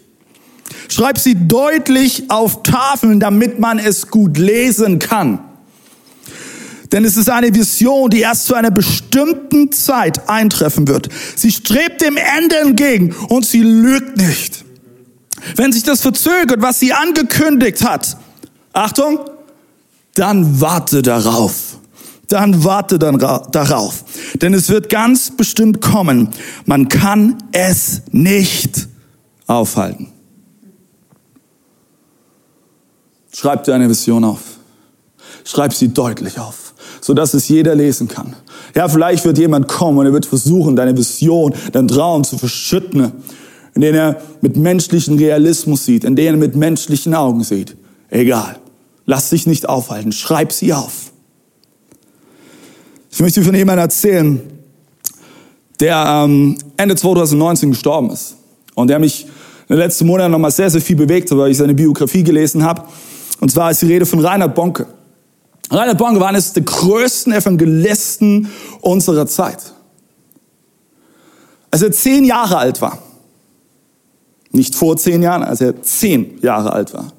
Schreib 0.90 1.18
sie 1.18 1.48
deutlich 1.48 2.30
auf 2.30 2.64
Tafeln, 2.64 3.22
damit 3.22 3.60
man 3.60 3.80
es 3.80 4.08
gut 4.08 4.38
lesen 4.38 5.00
kann. 5.00 5.40
Denn 6.92 7.06
es 7.06 7.16
ist 7.16 7.30
eine 7.30 7.56
Vision, 7.56 8.10
die 8.10 8.20
erst 8.20 8.48
zu 8.48 8.56
einer 8.56 8.72
bestimmten 8.72 9.72
Zeit 9.72 10.28
eintreffen 10.28 10.90
wird. 10.90 11.08
Sie 11.38 11.50
strebt 11.50 12.02
dem 12.02 12.18
Ende 12.18 12.58
entgegen 12.58 13.16
und 13.30 13.46
sie 13.46 13.62
lügt 13.62 14.18
nicht. 14.18 14.66
Wenn 15.56 15.72
sich 15.72 15.84
das 15.84 16.02
verzögert, 16.02 16.62
was 16.62 16.82
sie 16.82 16.92
angekündigt 16.92 17.86
hat, 17.88 18.18
Achtung, 18.74 19.20
dann 20.16 20.62
warte 20.62 21.02
darauf. 21.02 21.78
Dann 22.28 22.64
warte 22.64 22.98
dann 22.98 23.18
darauf. 23.18 24.06
Denn 24.36 24.54
es 24.54 24.70
wird 24.70 24.90
ganz 24.90 25.36
bestimmt 25.36 25.82
kommen. 25.82 26.30
Man 26.66 26.88
kann 26.88 27.38
es 27.52 28.04
nicht 28.12 28.88
aufhalten. 29.48 30.08
Schreib 33.34 33.64
dir 33.66 33.76
eine 33.76 33.90
Vision 33.90 34.24
auf. 34.24 34.40
Schreib 35.44 35.74
sie 35.74 35.90
deutlich 35.90 36.40
auf, 36.40 36.74
sodass 37.02 37.34
es 37.34 37.48
jeder 37.50 37.76
lesen 37.76 38.08
kann. 38.08 38.36
Ja, 38.76 38.88
vielleicht 38.88 39.26
wird 39.26 39.38
jemand 39.38 39.68
kommen 39.68 39.98
und 39.98 40.06
er 40.06 40.14
wird 40.14 40.26
versuchen, 40.26 40.76
deine 40.76 40.96
Vision, 40.96 41.54
dein 41.72 41.88
Traum 41.88 42.24
zu 42.24 42.38
verschütten, 42.38 43.12
in 43.74 43.82
den 43.82 43.96
er 43.96 44.22
mit 44.42 44.56
menschlichen 44.56 45.18
Realismus 45.18 45.86
sieht, 45.86 46.04
in 46.04 46.16
den 46.16 46.36
er 46.36 46.38
mit 46.38 46.56
menschlichen 46.56 47.14
Augen 47.14 47.44
sieht. 47.44 47.76
Egal. 48.10 48.61
Lass 49.06 49.30
dich 49.30 49.48
nicht 49.48 49.68
aufhalten. 49.68 50.12
Schreib 50.12 50.52
sie 50.52 50.74
auf. 50.74 51.12
Ich 53.12 53.20
möchte 53.20 53.44
von 53.44 53.54
jemandem 53.54 53.84
erzählen, 53.84 54.42
der 55.80 56.06
ähm, 56.08 56.58
Ende 56.78 56.96
2019 56.96 57.72
gestorben 57.72 58.10
ist. 58.12 58.38
Und 58.76 58.88
der 58.88 59.00
mich 59.00 59.24
in 59.24 59.76
den 59.76 59.80
letzten 59.80 60.06
Monaten 60.06 60.32
nochmal 60.32 60.52
sehr, 60.52 60.70
sehr 60.70 60.82
viel 60.82 60.96
bewegt 60.96 61.32
hat, 61.32 61.38
weil 61.38 61.52
ich 61.52 61.58
seine 61.58 61.74
Biografie 61.74 62.24
gelesen 62.24 62.64
habe. 62.64 62.84
Und 63.40 63.52
zwar 63.52 63.72
ist 63.72 63.82
die 63.82 63.88
Rede 63.88 64.06
von 64.06 64.20
Reinhard 64.20 64.56
Bonke. 64.56 64.88
Reinhard 65.70 65.98
Bonke 65.98 66.20
war 66.20 66.30
eines 66.30 66.54
der 66.54 66.64
größten 66.64 67.34
Evangelisten 67.34 68.50
unserer 68.82 69.26
Zeit. 69.28 69.74
Als 71.72 71.82
er 71.82 71.92
zehn 71.92 72.26
Jahre 72.26 72.58
alt 72.58 72.82
war, 72.82 72.98
nicht 74.52 74.76
vor 74.76 74.98
zehn 74.98 75.24
Jahren, 75.24 75.44
als 75.44 75.62
er 75.62 75.82
zehn 75.82 76.38
Jahre 76.42 76.74
alt 76.74 76.94
war, 76.94 77.14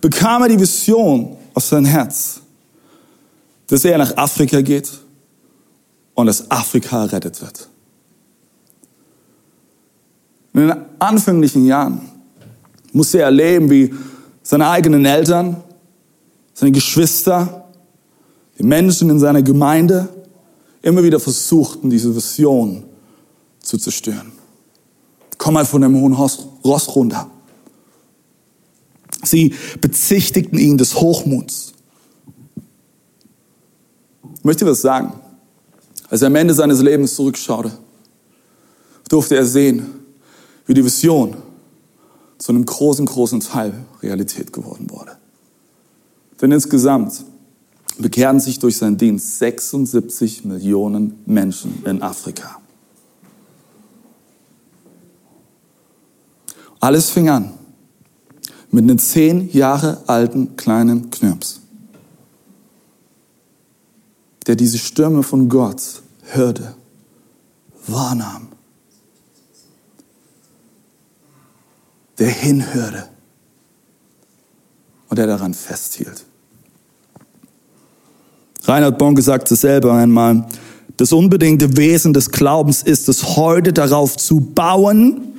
bekam 0.00 0.42
er 0.42 0.48
die 0.48 0.60
Vision 0.60 1.36
aus 1.54 1.68
seinem 1.68 1.86
Herz, 1.86 2.40
dass 3.66 3.84
er 3.84 3.98
nach 3.98 4.16
Afrika 4.16 4.60
geht 4.60 4.90
und 6.14 6.26
dass 6.26 6.50
Afrika 6.50 7.04
errettet 7.04 7.40
wird. 7.40 7.68
In 10.52 10.60
den 10.68 10.74
anfänglichen 10.98 11.66
Jahren 11.66 12.00
musste 12.92 13.18
er 13.18 13.26
erleben, 13.26 13.70
wie 13.70 13.94
seine 14.42 14.68
eigenen 14.68 15.04
Eltern, 15.04 15.56
seine 16.54 16.72
Geschwister, 16.72 17.68
die 18.58 18.64
Menschen 18.64 19.10
in 19.10 19.20
seiner 19.20 19.42
Gemeinde 19.42 20.08
immer 20.82 21.02
wieder 21.02 21.20
versuchten, 21.20 21.88
diese 21.88 22.14
Vision 22.14 22.84
zu 23.60 23.78
zerstören. 23.78 24.32
Komm 25.38 25.54
mal 25.54 25.64
von 25.64 25.82
dem 25.82 25.94
hohen 25.94 26.12
Ross 26.12 26.94
runter. 26.94 27.30
Sie 29.22 29.54
bezichtigten 29.80 30.58
ihn 30.58 30.78
des 30.78 31.00
Hochmuts. 31.00 31.72
Ich 34.36 34.44
möchte 34.44 34.66
was 34.66 34.80
sagen. 34.80 35.12
Als 36.08 36.22
er 36.22 36.26
am 36.26 36.34
Ende 36.34 36.54
seines 36.54 36.80
Lebens 36.80 37.14
zurückschaute, 37.14 37.70
durfte 39.08 39.36
er 39.36 39.46
sehen, 39.46 39.86
wie 40.66 40.74
die 40.74 40.84
Vision 40.84 41.36
zu 42.38 42.52
einem 42.52 42.64
großen, 42.64 43.06
großen 43.06 43.40
Teil 43.40 43.72
Realität 44.02 44.52
geworden 44.52 44.90
wurde. 44.90 45.12
Denn 46.40 46.50
insgesamt 46.50 47.24
bekehren 47.98 48.40
sich 48.40 48.58
durch 48.58 48.78
seinen 48.78 48.96
Dienst 48.96 49.38
76 49.38 50.44
Millionen 50.44 51.20
Menschen 51.26 51.82
in 51.84 52.02
Afrika. 52.02 52.60
Alles 56.80 57.10
fing 57.10 57.28
an 57.28 57.59
mit 58.70 58.84
einem 58.84 58.98
zehn 58.98 59.50
Jahre 59.50 60.02
alten 60.06 60.56
kleinen 60.56 61.10
Knirps, 61.10 61.60
der 64.46 64.56
diese 64.56 64.78
Stürme 64.78 65.22
von 65.22 65.48
Gott 65.48 66.02
hörte, 66.32 66.74
wahrnahm, 67.86 68.48
der 72.18 72.28
hinhörte 72.28 73.08
und 75.08 75.18
der 75.18 75.26
daran 75.26 75.54
festhielt. 75.54 76.24
Reinhard 78.64 78.98
Bonke 78.98 79.22
sagte 79.22 79.56
selber 79.56 79.94
einmal, 79.94 80.46
das 80.96 81.12
unbedingte 81.12 81.76
Wesen 81.76 82.12
des 82.12 82.30
Glaubens 82.30 82.82
ist 82.82 83.08
es, 83.08 83.36
heute 83.36 83.72
darauf 83.72 84.16
zu 84.16 84.40
bauen, 84.40 85.29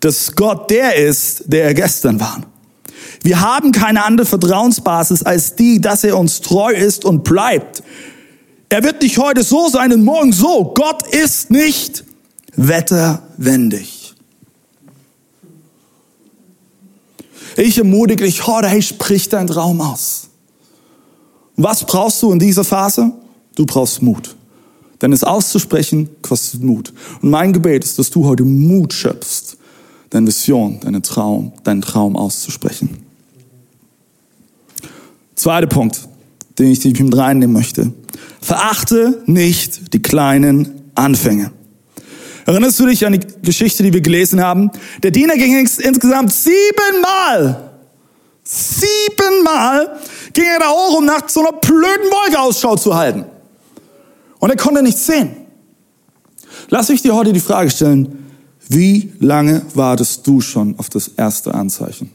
dass 0.00 0.34
Gott 0.34 0.70
der 0.70 0.96
ist, 0.96 1.44
der 1.46 1.64
er 1.64 1.74
gestern 1.74 2.20
war. 2.20 2.42
Wir 3.22 3.40
haben 3.40 3.72
keine 3.72 4.04
andere 4.04 4.26
Vertrauensbasis 4.26 5.22
als 5.22 5.54
die, 5.54 5.80
dass 5.80 6.04
er 6.04 6.18
uns 6.18 6.40
treu 6.40 6.72
ist 6.72 7.04
und 7.04 7.24
bleibt. 7.24 7.82
Er 8.68 8.82
wird 8.82 9.02
nicht 9.02 9.18
heute 9.18 9.42
so 9.42 9.68
sein 9.68 9.92
und 9.92 10.02
morgen 10.02 10.32
so. 10.32 10.72
Gott 10.74 11.06
ist 11.14 11.50
nicht 11.50 12.04
wetterwendig. 12.56 14.14
Ich 17.56 17.78
ermutige 17.78 18.24
dich 18.24 18.46
heute, 18.46 18.68
hey, 18.68 18.82
sprich 18.82 19.28
deinen 19.28 19.46
Traum 19.46 19.80
aus. 19.80 20.28
Was 21.56 21.84
brauchst 21.84 22.22
du 22.22 22.32
in 22.32 22.38
dieser 22.38 22.64
Phase? 22.64 23.12
Du 23.54 23.66
brauchst 23.66 24.02
Mut. 24.02 24.34
Denn 25.02 25.12
es 25.12 25.22
auszusprechen 25.22 26.08
kostet 26.22 26.62
Mut. 26.62 26.92
Und 27.20 27.30
mein 27.30 27.52
Gebet 27.52 27.84
ist, 27.84 27.98
dass 27.98 28.10
du 28.10 28.24
heute 28.24 28.44
Mut 28.44 28.92
schöpfst, 28.92 29.58
deine 30.12 30.26
Vision, 30.26 30.78
deinen 30.80 31.02
Traum, 31.02 31.52
deinen 31.64 31.80
Traum 31.80 32.16
auszusprechen. 32.16 32.90
Zweiter 35.34 35.66
Punkt, 35.66 36.00
den 36.58 36.70
ich 36.70 36.80
dich 36.80 37.00
mit 37.00 37.16
reinnehmen 37.16 37.52
möchte. 37.52 37.92
Verachte 38.40 39.22
nicht 39.26 39.94
die 39.94 40.02
kleinen 40.02 40.82
Anfänge. 40.94 41.50
Erinnerst 42.44 42.78
du 42.78 42.86
dich 42.86 43.06
an 43.06 43.14
die 43.14 43.20
Geschichte, 43.42 43.82
die 43.82 43.92
wir 43.92 44.02
gelesen 44.02 44.42
haben? 44.42 44.70
Der 45.02 45.12
Diener 45.12 45.34
ging 45.34 45.56
insgesamt 45.58 46.32
siebenmal, 46.32 47.70
siebenmal 48.44 49.98
ging 50.34 50.44
er 50.44 50.58
da 50.58 50.68
hoch, 50.68 50.98
um 50.98 51.06
nach 51.06 51.26
so 51.28 51.40
einer 51.40 51.52
blöden 51.52 52.10
Wolke 52.10 52.38
Ausschau 52.38 52.76
zu 52.76 52.94
halten. 52.94 53.24
Und 54.40 54.50
er 54.50 54.56
konnte 54.56 54.82
nichts 54.82 55.06
sehen. 55.06 55.30
Lass 56.68 56.88
mich 56.88 57.00
dir 57.00 57.14
heute 57.14 57.32
die 57.32 57.40
Frage 57.40 57.70
stellen, 57.70 58.21
wie 58.74 59.12
lange 59.18 59.62
wartest 59.74 60.26
du 60.26 60.40
schon 60.40 60.78
auf 60.78 60.88
das 60.88 61.08
erste 61.08 61.54
Anzeichen? 61.54 62.10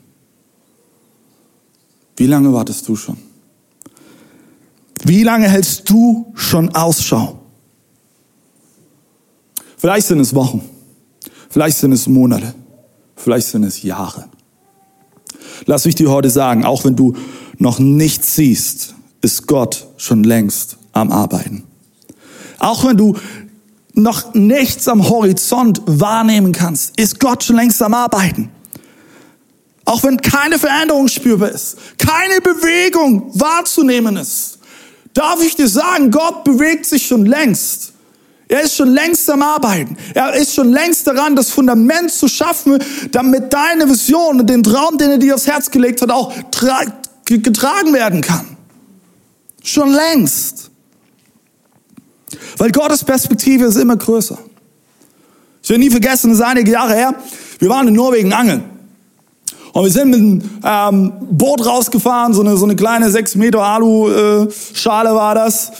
Wie 2.15 2.25
lange 2.25 2.51
wartest 2.51 2.87
du 2.87 2.95
schon? 2.95 3.17
Wie 5.03 5.23
lange 5.23 5.47
hältst 5.47 5.89
du 5.89 6.31
schon 6.35 6.73
Ausschau? 6.73 7.39
Vielleicht 9.77 10.07
sind 10.07 10.19
es 10.19 10.33
Wochen, 10.33 10.67
vielleicht 11.49 11.77
sind 11.77 11.91
es 11.91 12.07
Monate, 12.07 12.55
vielleicht 13.15 13.47
sind 13.47 13.63
es 13.63 13.83
Jahre. 13.83 14.25
Lass 15.65 15.85
mich 15.85 15.95
dir 15.95 16.09
heute 16.09 16.31
sagen, 16.31 16.65
auch 16.65 16.83
wenn 16.83 16.95
du 16.95 17.13
noch 17.59 17.77
nichts 17.77 18.35
siehst, 18.35 18.95
ist 19.21 19.47
Gott 19.47 19.87
schon 19.97 20.23
längst 20.23 20.77
am 20.93 21.11
Arbeiten. 21.11 21.63
Auch 22.59 22.85
wenn 22.85 22.97
du 22.97 23.15
noch 23.97 24.33
nichts 24.33 24.87
am 24.87 25.09
Horizont 25.09 25.81
wahrnehmen 25.85 26.51
kannst, 26.51 26.97
ist 26.99 27.19
Gott 27.19 27.43
schon 27.43 27.55
längst 27.55 27.81
am 27.81 27.93
Arbeiten. 27.93 28.51
Auch 29.85 30.03
wenn 30.03 30.21
keine 30.21 30.59
Veränderung 30.59 31.07
spürbar 31.07 31.49
ist, 31.49 31.77
keine 31.97 32.41
Bewegung 32.41 33.31
wahrzunehmen 33.33 34.17
ist, 34.17 34.59
darf 35.13 35.41
ich 35.41 35.55
dir 35.55 35.67
sagen, 35.67 36.11
Gott 36.11 36.43
bewegt 36.43 36.85
sich 36.85 37.07
schon 37.07 37.25
längst. 37.25 37.93
Er 38.49 38.61
ist 38.61 38.75
schon 38.75 38.89
längst 38.89 39.29
am 39.29 39.41
Arbeiten. 39.41 39.97
Er 40.13 40.33
ist 40.33 40.53
schon 40.53 40.71
längst 40.71 41.07
daran, 41.07 41.35
das 41.35 41.49
Fundament 41.49 42.11
zu 42.11 42.27
schaffen, 42.27 42.77
damit 43.11 43.51
deine 43.51 43.89
Vision 43.89 44.39
und 44.39 44.49
den 44.49 44.63
Traum, 44.63 44.97
den 44.97 45.11
er 45.11 45.17
dir 45.17 45.35
aufs 45.35 45.47
Herz 45.47 45.69
gelegt 45.71 46.01
hat, 46.01 46.11
auch 46.11 46.33
getragen 47.25 47.93
werden 47.93 48.21
kann. 48.21 48.57
Schon 49.63 49.91
längst. 49.91 50.71
Weil 52.57 52.71
Gottes 52.71 53.03
Perspektive 53.03 53.65
ist 53.65 53.77
immer 53.77 53.95
größer. 53.95 54.37
Ich 55.61 55.69
werde 55.69 55.83
nie 55.83 55.89
vergessen, 55.89 56.29
das 56.29 56.39
ist 56.39 56.45
einige 56.45 56.71
Jahre 56.71 56.93
her. 56.93 57.15
Wir 57.59 57.69
waren 57.69 57.87
in 57.87 57.93
Norwegen 57.93 58.33
angeln. 58.33 58.63
Und 59.73 59.83
wir 59.83 59.91
sind 59.91 60.09
mit 60.09 60.19
einem 60.63 61.11
ähm, 61.11 61.13
Boot 61.37 61.65
rausgefahren, 61.65 62.33
so 62.33 62.41
eine, 62.41 62.57
so 62.57 62.65
eine 62.65 62.75
kleine 62.75 63.11
6 63.11 63.35
Meter 63.35 63.61
Alu-Schale 63.61 65.09
äh, 65.09 65.13
war 65.13 65.35
das. 65.35 65.71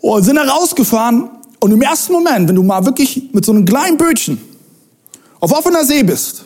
Und 0.00 0.22
sind 0.22 0.36
da 0.36 0.44
rausgefahren 0.44 1.30
und 1.64 1.72
im 1.72 1.80
ersten 1.80 2.12
Moment, 2.12 2.46
wenn 2.46 2.56
du 2.56 2.62
mal 2.62 2.84
wirklich 2.84 3.30
mit 3.32 3.44
so 3.44 3.52
einem 3.52 3.64
kleinen 3.64 3.96
Bötchen 3.96 4.38
auf 5.40 5.50
offener 5.50 5.84
See 5.84 6.02
bist 6.02 6.44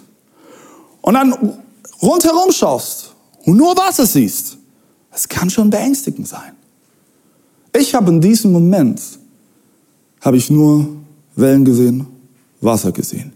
und 1.00 1.14
dann 1.14 1.58
rundherum 2.00 2.52
schaust 2.52 3.12
und 3.44 3.56
nur 3.56 3.76
Wasser 3.76 4.06
siehst, 4.06 4.58
das 5.10 5.28
kann 5.28 5.50
schon 5.50 5.70
beängstigend 5.70 6.28
sein. 6.28 6.52
Ich 7.76 7.94
habe 7.96 8.10
in 8.10 8.20
diesem 8.20 8.52
Moment, 8.52 9.00
habe 10.20 10.36
ich 10.36 10.50
nur 10.50 10.88
Wellen 11.36 11.64
gesehen, 11.64 12.06
Wasser 12.60 12.92
gesehen. 12.92 13.32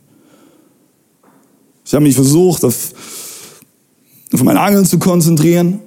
Ich 1.84 1.94
habe 1.94 2.04
mich 2.04 2.14
versucht, 2.14 2.64
auf, 2.64 2.92
auf 4.32 4.42
mein 4.42 4.56
Angeln 4.56 4.84
zu 4.84 4.98
konzentrieren 4.98 5.80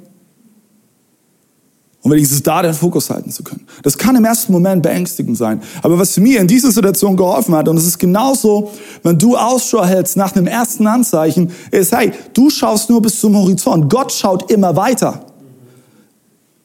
um 2.05 2.12
wenigstens 2.12 2.43
da 2.43 2.62
den 2.62 2.75
Fokus 2.75 3.10
halten 3.10 3.31
zu 3.31 3.43
können. 3.43 3.65
Das 3.81 3.97
kann 3.97 4.15
im 4.15 4.23
ersten 4.25 4.53
Moment 4.53 4.84
beängstigend 4.84 5.36
sein. 5.39 5.60
Aber 5.81 5.97
was 5.97 6.15
mir 6.17 6.39
in 6.39 6.47
dieser 6.47 6.69
Situation 6.69 7.17
geholfen 7.17 7.55
hat, 7.55 7.67
und 7.67 7.77
es 7.77 7.88
ist 7.88 7.97
genauso, 7.97 8.71
wenn 9.01 9.17
du 9.17 9.36
Ausschau 9.36 9.84
hältst 9.84 10.15
nach 10.15 10.36
einem 10.36 10.45
ersten 10.45 10.86
Anzeichen, 10.86 11.51
ist, 11.71 11.91
hey, 11.93 12.12
du 12.36 12.51
schaust 12.51 12.91
nur 12.91 13.01
bis 13.01 13.19
zum 13.19 13.36
Horizont. 13.36 13.89
Gott 13.89 14.12
schaut 14.12 14.51
immer 14.51 14.75
weiter. 14.75 15.25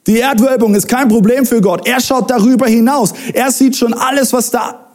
Die 0.06 0.18
Erdwölbung 0.18 0.74
ist 0.74 0.88
kein 0.88 1.08
Problem 1.08 1.44
für 1.44 1.60
Gott. 1.60 1.86
Er 1.86 2.00
schaut 2.00 2.30
darüber 2.30 2.66
hinaus. 2.66 3.12
Er 3.32 3.52
sieht 3.52 3.76
schon 3.76 3.92
alles, 3.92 4.32
was 4.32 4.50
da 4.50 4.90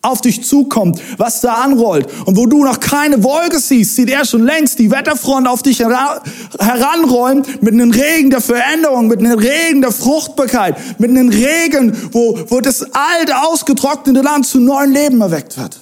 auf 0.00 0.20
dich 0.20 0.44
zukommt, 0.44 1.00
was 1.18 1.40
da 1.40 1.54
anrollt. 1.54 2.06
Und 2.24 2.36
wo 2.36 2.46
du 2.46 2.64
noch 2.64 2.80
keine 2.80 3.22
Wolke 3.22 3.58
siehst, 3.58 3.96
sieht 3.96 4.10
er 4.10 4.24
schon 4.24 4.44
längst 4.44 4.78
die 4.78 4.90
Wetterfront 4.90 5.46
auf 5.48 5.62
dich 5.62 5.80
heranrollen 5.80 7.44
mit 7.60 7.74
einem 7.74 7.90
Regen 7.90 8.30
der 8.30 8.40
Veränderung, 8.40 9.08
mit 9.08 9.18
einem 9.18 9.38
Regen 9.38 9.80
der 9.80 9.92
Fruchtbarkeit, 9.92 10.76
mit 10.98 11.10
einem 11.10 11.28
Regen, 11.28 11.96
wo, 12.12 12.38
wo 12.48 12.60
das 12.60 12.82
alte, 12.92 13.36
ausgetrocknete 13.42 14.20
Land 14.22 14.46
zu 14.46 14.60
neuem 14.60 14.92
Leben 14.92 15.20
erweckt 15.20 15.58
wird. 15.58 15.78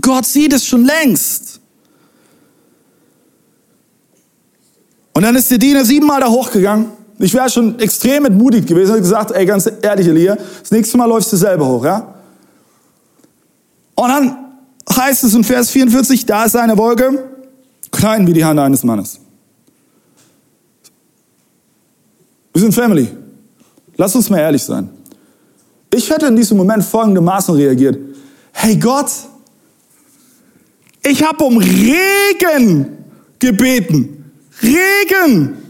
Gott 0.00 0.26
sieht 0.26 0.52
es 0.52 0.66
schon 0.66 0.84
längst. 0.84 1.60
Und 5.14 5.22
dann 5.22 5.34
ist 5.36 5.50
der 5.50 5.58
Diener 5.58 5.84
siebenmal 5.84 6.20
da 6.20 6.28
hochgegangen. 6.28 6.95
Ich 7.18 7.32
wäre 7.32 7.48
schon 7.48 7.78
extrem 7.78 8.26
entmutigt 8.26 8.66
gewesen 8.66 8.96
und 8.96 9.00
gesagt, 9.00 9.30
ey, 9.30 9.46
ganz 9.46 9.70
ehrlich, 9.80 10.06
Elia, 10.06 10.36
das 10.60 10.70
nächste 10.70 10.98
Mal 10.98 11.06
läufst 11.06 11.32
du 11.32 11.36
selber 11.36 11.66
hoch, 11.66 11.84
ja? 11.84 12.14
Und 13.94 14.08
dann 14.08 14.36
heißt 14.94 15.24
es 15.24 15.34
in 15.34 15.42
Vers 15.42 15.70
44, 15.70 16.26
da 16.26 16.44
ist 16.44 16.54
eine 16.56 16.76
Wolke, 16.76 17.30
klein 17.90 18.26
wie 18.26 18.34
die 18.34 18.44
Hand 18.44 18.60
eines 18.60 18.84
Mannes. 18.84 19.20
Wir 22.52 22.62
sind 22.62 22.72
Family. 22.72 23.08
Lass 23.96 24.14
uns 24.14 24.28
mal 24.28 24.38
ehrlich 24.38 24.62
sein. 24.62 24.90
Ich 25.92 26.10
hätte 26.10 26.26
in 26.26 26.36
diesem 26.36 26.58
Moment 26.58 26.84
folgendermaßen 26.84 27.54
reagiert. 27.54 27.98
Hey 28.52 28.76
Gott, 28.76 29.10
ich 31.02 31.22
habe 31.22 31.44
um 31.44 31.56
Regen 31.56 33.04
gebeten. 33.38 34.32
Regen. 34.62 35.65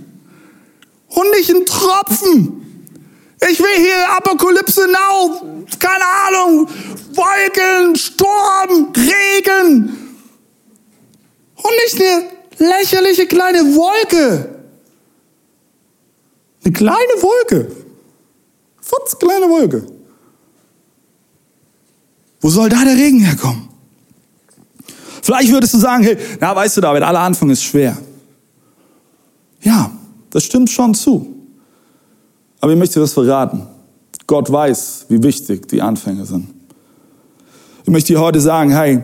Und 1.16 1.30
nicht 1.30 1.48
einen 1.48 1.64
Tropfen. 1.64 2.92
Ich 3.50 3.58
will 3.58 3.76
hier 3.78 4.16
Apokalypse 4.16 4.86
Now, 4.86 5.64
keine 5.78 6.04
Ahnung, 6.26 6.68
Wolken, 7.14 7.96
Sturm, 7.96 8.92
Regen. 8.94 9.96
Und 11.56 11.72
nicht 11.84 12.02
eine 12.02 12.28
lächerliche 12.58 13.26
kleine 13.26 13.60
Wolke. 13.74 14.60
Eine 16.64 16.72
kleine 16.74 17.14
Wolke. 17.22 17.70
Futz, 18.82 19.18
kleine 19.18 19.48
Wolke. 19.48 19.86
Wo 22.42 22.50
soll 22.50 22.68
da 22.68 22.84
der 22.84 22.94
Regen 22.94 23.20
herkommen? 23.20 23.70
Vielleicht 25.22 25.50
würdest 25.50 25.72
du 25.72 25.78
sagen, 25.78 26.04
hey, 26.04 26.18
na 26.40 26.54
weißt 26.54 26.76
du 26.76 26.82
David, 26.82 27.02
aller 27.02 27.20
Anfang 27.20 27.48
ist 27.48 27.64
schwer. 27.64 27.96
Ja, 29.62 29.95
das 30.36 30.44
stimmt 30.44 30.68
schon 30.68 30.92
zu. 30.92 31.34
Aber 32.60 32.70
ich 32.70 32.78
möchte 32.78 32.96
dir 32.96 33.04
was 33.04 33.14
verraten. 33.14 33.66
Gott 34.26 34.52
weiß, 34.52 35.06
wie 35.08 35.22
wichtig 35.22 35.66
die 35.66 35.80
Anfänge 35.80 36.26
sind. 36.26 36.48
Ich 37.84 37.90
möchte 37.90 38.12
dir 38.12 38.20
heute 38.20 38.38
sagen, 38.38 38.70
hey, 38.70 39.02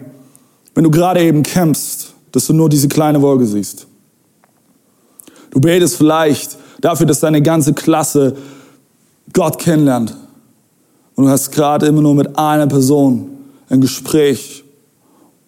wenn 0.75 0.85
du 0.85 0.91
gerade 0.91 1.23
eben 1.23 1.43
kämpfst, 1.43 2.13
dass 2.33 2.49
du 2.49 2.53
nur 2.53 2.69
diese 2.69 2.87
kleine 2.87 3.23
Wolke 3.23 3.47
siehst. 3.47 3.87
Du 5.53 5.59
betest 5.59 5.97
vielleicht 5.97 6.59
dafür, 6.83 7.07
dass 7.07 7.21
deine 7.21 7.41
ganze 7.41 7.73
Klasse 7.73 8.37
Gott 9.33 9.59
kennenlernt. 9.59 10.15
Und 11.15 11.25
du 11.25 11.31
hast 11.31 11.51
gerade 11.51 11.87
immer 11.87 12.03
nur 12.03 12.15
mit 12.15 12.37
einer 12.37 12.67
Person 12.67 13.31
ein 13.71 13.81
Gespräch. 13.81 14.65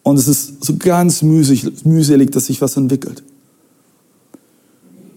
Und 0.03 0.19
es 0.19 0.29
ist 0.29 0.65
so 0.65 0.77
ganz 0.79 1.21
mühselig, 1.21 2.31
dass 2.31 2.47
sich 2.47 2.63
was 2.63 2.75
entwickelt. 2.79 3.23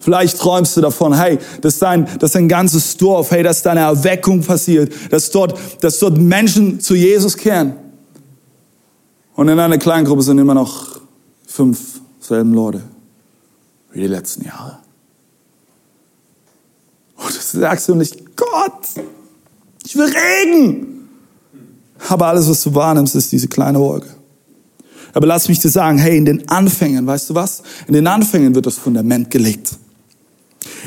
Vielleicht 0.08 0.40
träumst 0.40 0.78
du 0.78 0.80
davon, 0.80 1.18
hey, 1.18 1.38
dass 1.60 1.80
dein, 1.80 2.08
dass 2.20 2.32
dein 2.32 2.48
ganzes 2.48 2.96
Dorf, 2.96 3.32
hey, 3.32 3.44
dass 3.44 3.62
deine 3.62 3.82
Erweckung 3.82 4.42
passiert, 4.42 4.94
dass 5.12 5.32
dort, 5.32 5.60
dass 5.82 6.00
dort 6.00 6.18
Menschen 6.18 6.80
zu 6.80 6.96
Jesus 6.96 7.36
kehren. 7.36 7.74
Und 9.36 9.50
in 9.50 9.60
einer 9.60 9.78
kleinen 9.78 10.06
Gruppe 10.06 10.22
sind 10.24 10.38
immer 10.38 10.54
noch 10.54 11.02
fünf 11.46 12.00
selben 12.22 12.54
Leute 12.54 12.84
wie 13.92 14.00
die 14.00 14.08
letzten 14.08 14.46
Jahre. 14.46 14.78
Und 17.18 17.36
das 17.36 17.52
sagst 17.52 17.90
du 17.90 17.96
nicht, 17.96 18.38
Gott, 18.38 18.88
ich 19.84 19.94
will 19.98 20.06
Regen. 20.06 21.10
Aber 22.08 22.28
alles, 22.28 22.50
was 22.50 22.64
du 22.64 22.74
wahrnimmst, 22.74 23.14
ist 23.14 23.30
diese 23.34 23.50
kleine 23.50 23.78
Wolke. 23.78 24.08
Aber 25.14 25.28
lass 25.28 25.50
mich 25.50 25.60
dir 25.60 25.70
sagen, 25.70 25.98
hey, 25.98 26.16
in 26.16 26.24
den 26.24 26.48
Anfängen, 26.48 27.06
weißt 27.06 27.30
du 27.30 27.36
was? 27.36 27.62
In 27.88 27.94
den 27.94 28.08
Anfängen 28.08 28.56
wird 28.56 28.68
das 28.68 28.78
Fundament 28.78 29.30
gelegt. 29.30 29.76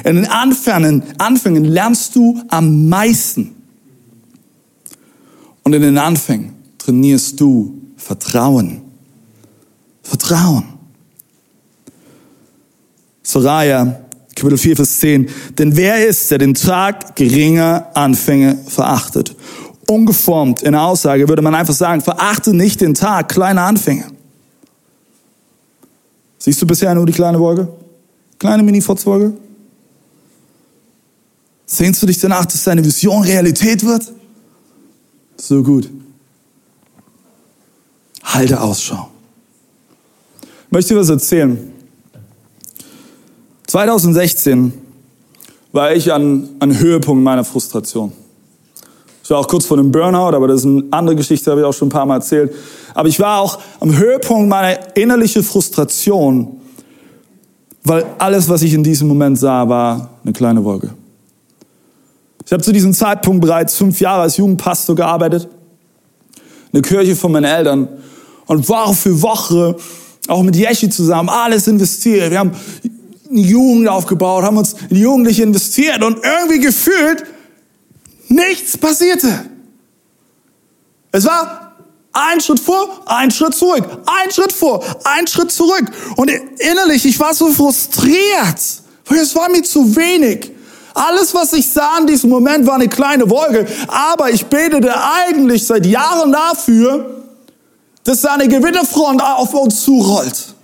In 0.04 0.16
den 0.16 0.26
Anfängen, 0.26 1.02
Anfängen 1.18 1.64
lernst 1.64 2.16
du 2.16 2.40
am 2.48 2.88
meisten. 2.88 3.54
Und 5.62 5.74
in 5.74 5.82
den 5.82 5.98
Anfängen 5.98 6.54
trainierst 6.78 7.40
du 7.40 7.80
Vertrauen. 7.96 8.82
Vertrauen. 10.02 10.64
Soraya, 13.22 14.00
Kapitel 14.34 14.58
4, 14.58 14.76
Vers 14.76 14.98
10. 15.00 15.28
Denn 15.58 15.76
wer 15.76 16.06
ist, 16.06 16.30
der 16.30 16.38
den 16.38 16.54
Tag 16.54 17.14
geringer 17.14 17.86
Anfänge 17.94 18.56
verachtet? 18.66 19.36
Ungeformt 19.86 20.62
in 20.62 20.72
der 20.72 20.82
Aussage 20.82 21.28
würde 21.28 21.42
man 21.42 21.54
einfach 21.54 21.74
sagen, 21.74 22.00
verachte 22.00 22.54
nicht 22.54 22.80
den 22.80 22.94
Tag 22.94 23.28
kleiner 23.28 23.62
Anfänge. 23.62 24.06
Siehst 26.38 26.60
du 26.62 26.66
bisher 26.66 26.94
nur 26.94 27.06
die 27.06 27.12
kleine 27.12 27.38
Wolke? 27.38 27.68
Kleine 28.38 28.62
Mini-Fotzwolke? 28.62 29.34
Sehnst 31.72 32.02
du 32.02 32.06
dich 32.08 32.18
danach, 32.18 32.46
dass 32.46 32.64
deine 32.64 32.84
Vision 32.84 33.22
Realität 33.22 33.86
wird? 33.86 34.12
So 35.36 35.62
gut. 35.62 35.88
Halte 38.24 38.60
Ausschau. 38.60 39.08
Ich 40.42 40.72
möchte 40.72 40.94
dir 40.94 41.00
was 41.00 41.10
erzählen. 41.10 41.72
2016 43.68 44.72
war 45.70 45.94
ich 45.94 46.12
an, 46.12 46.48
an 46.58 46.76
Höhepunkt 46.76 47.22
meiner 47.22 47.44
Frustration. 47.44 48.10
Ich 49.22 49.30
war 49.30 49.38
auch 49.38 49.46
kurz 49.46 49.64
vor 49.64 49.76
dem 49.76 49.92
Burnout, 49.92 50.34
aber 50.34 50.48
das 50.48 50.62
ist 50.62 50.66
eine 50.66 50.82
andere 50.90 51.14
Geschichte, 51.14 51.52
habe 51.52 51.60
ich 51.60 51.66
auch 51.68 51.72
schon 51.72 51.86
ein 51.86 51.92
paar 51.92 52.04
Mal 52.04 52.16
erzählt. 52.16 52.52
Aber 52.94 53.08
ich 53.08 53.20
war 53.20 53.40
auch 53.40 53.60
am 53.78 53.96
Höhepunkt 53.96 54.48
meiner 54.48 54.96
innerlichen 54.96 55.44
Frustration, 55.44 56.60
weil 57.84 58.04
alles, 58.18 58.48
was 58.48 58.62
ich 58.62 58.74
in 58.74 58.82
diesem 58.82 59.06
Moment 59.06 59.38
sah, 59.38 59.68
war 59.68 60.10
eine 60.24 60.32
kleine 60.32 60.64
Wolke. 60.64 60.94
Ich 62.46 62.52
habe 62.52 62.62
zu 62.62 62.72
diesem 62.72 62.94
Zeitpunkt 62.94 63.42
bereits 63.42 63.76
fünf 63.76 64.00
Jahre 64.00 64.22
als 64.22 64.36
Jugendpastor 64.36 64.96
gearbeitet, 64.96 65.48
eine 66.72 66.82
Kirche 66.82 67.16
von 67.16 67.32
meinen 67.32 67.44
Eltern 67.44 67.88
und 68.46 68.68
Woche 68.68 68.94
für 68.94 69.22
Woche 69.22 69.76
auch 70.28 70.42
mit 70.42 70.56
Yeshi 70.56 70.88
zusammen 70.90 71.28
alles 71.28 71.66
investiert. 71.66 72.30
Wir 72.30 72.38
haben 72.38 72.52
eine 73.28 73.40
Jugend 73.40 73.88
aufgebaut, 73.88 74.44
haben 74.44 74.56
uns 74.56 74.74
in 74.88 74.96
Jugendliche 74.96 75.42
investiert 75.42 76.02
und 76.02 76.18
irgendwie 76.24 76.60
gefühlt 76.60 77.24
nichts 78.28 78.76
passierte. 78.76 79.44
Es 81.12 81.24
war 81.24 81.72
ein 82.12 82.40
Schritt 82.40 82.60
vor, 82.60 83.02
ein 83.06 83.30
Schritt 83.30 83.54
zurück, 83.54 83.84
ein 84.06 84.30
Schritt 84.30 84.52
vor, 84.52 84.84
ein 85.04 85.26
Schritt 85.26 85.50
zurück. 85.50 85.84
Und 86.16 86.30
innerlich, 86.58 87.04
ich 87.06 87.18
war 87.18 87.34
so 87.34 87.50
frustriert, 87.50 88.60
weil 89.06 89.18
es 89.18 89.34
war 89.34 89.48
mir 89.50 89.62
zu 89.62 89.96
wenig. 89.96 90.52
Alles, 90.94 91.34
was 91.34 91.52
ich 91.52 91.68
sah 91.68 91.98
in 91.98 92.06
diesem 92.06 92.30
Moment, 92.30 92.66
war 92.66 92.74
eine 92.74 92.88
kleine 92.88 93.28
Wolke. 93.28 93.66
Aber 93.88 94.30
ich 94.30 94.46
betete 94.46 94.92
eigentlich 94.94 95.66
seit 95.66 95.86
Jahren 95.86 96.32
dafür, 96.32 97.24
dass 98.04 98.22
da 98.22 98.34
eine 98.34 98.48
Gewitterfront 98.48 99.22
auf 99.22 99.54
uns 99.54 99.82
zurollt, 99.82 100.54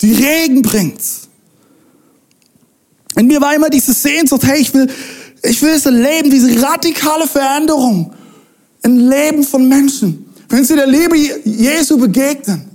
die 0.00 0.12
Regen 0.12 0.62
bringt. 0.62 1.00
In 3.16 3.26
mir 3.26 3.40
war 3.40 3.54
immer 3.54 3.70
diese 3.70 3.92
Sehnsucht, 3.92 4.42
hey, 4.44 4.60
ich 4.60 4.74
will, 4.74 4.88
ich 5.42 5.60
will 5.62 5.70
es 5.70 5.86
erleben, 5.86 6.30
diese 6.30 6.62
radikale 6.62 7.26
Veränderung 7.26 8.12
im 8.82 9.08
Leben 9.08 9.42
von 9.44 9.66
Menschen. 9.68 10.32
Wenn 10.48 10.64
sie 10.64 10.76
der 10.76 10.86
Liebe 10.86 11.16
Jesu 11.16 11.96
begegnen. 11.96 12.70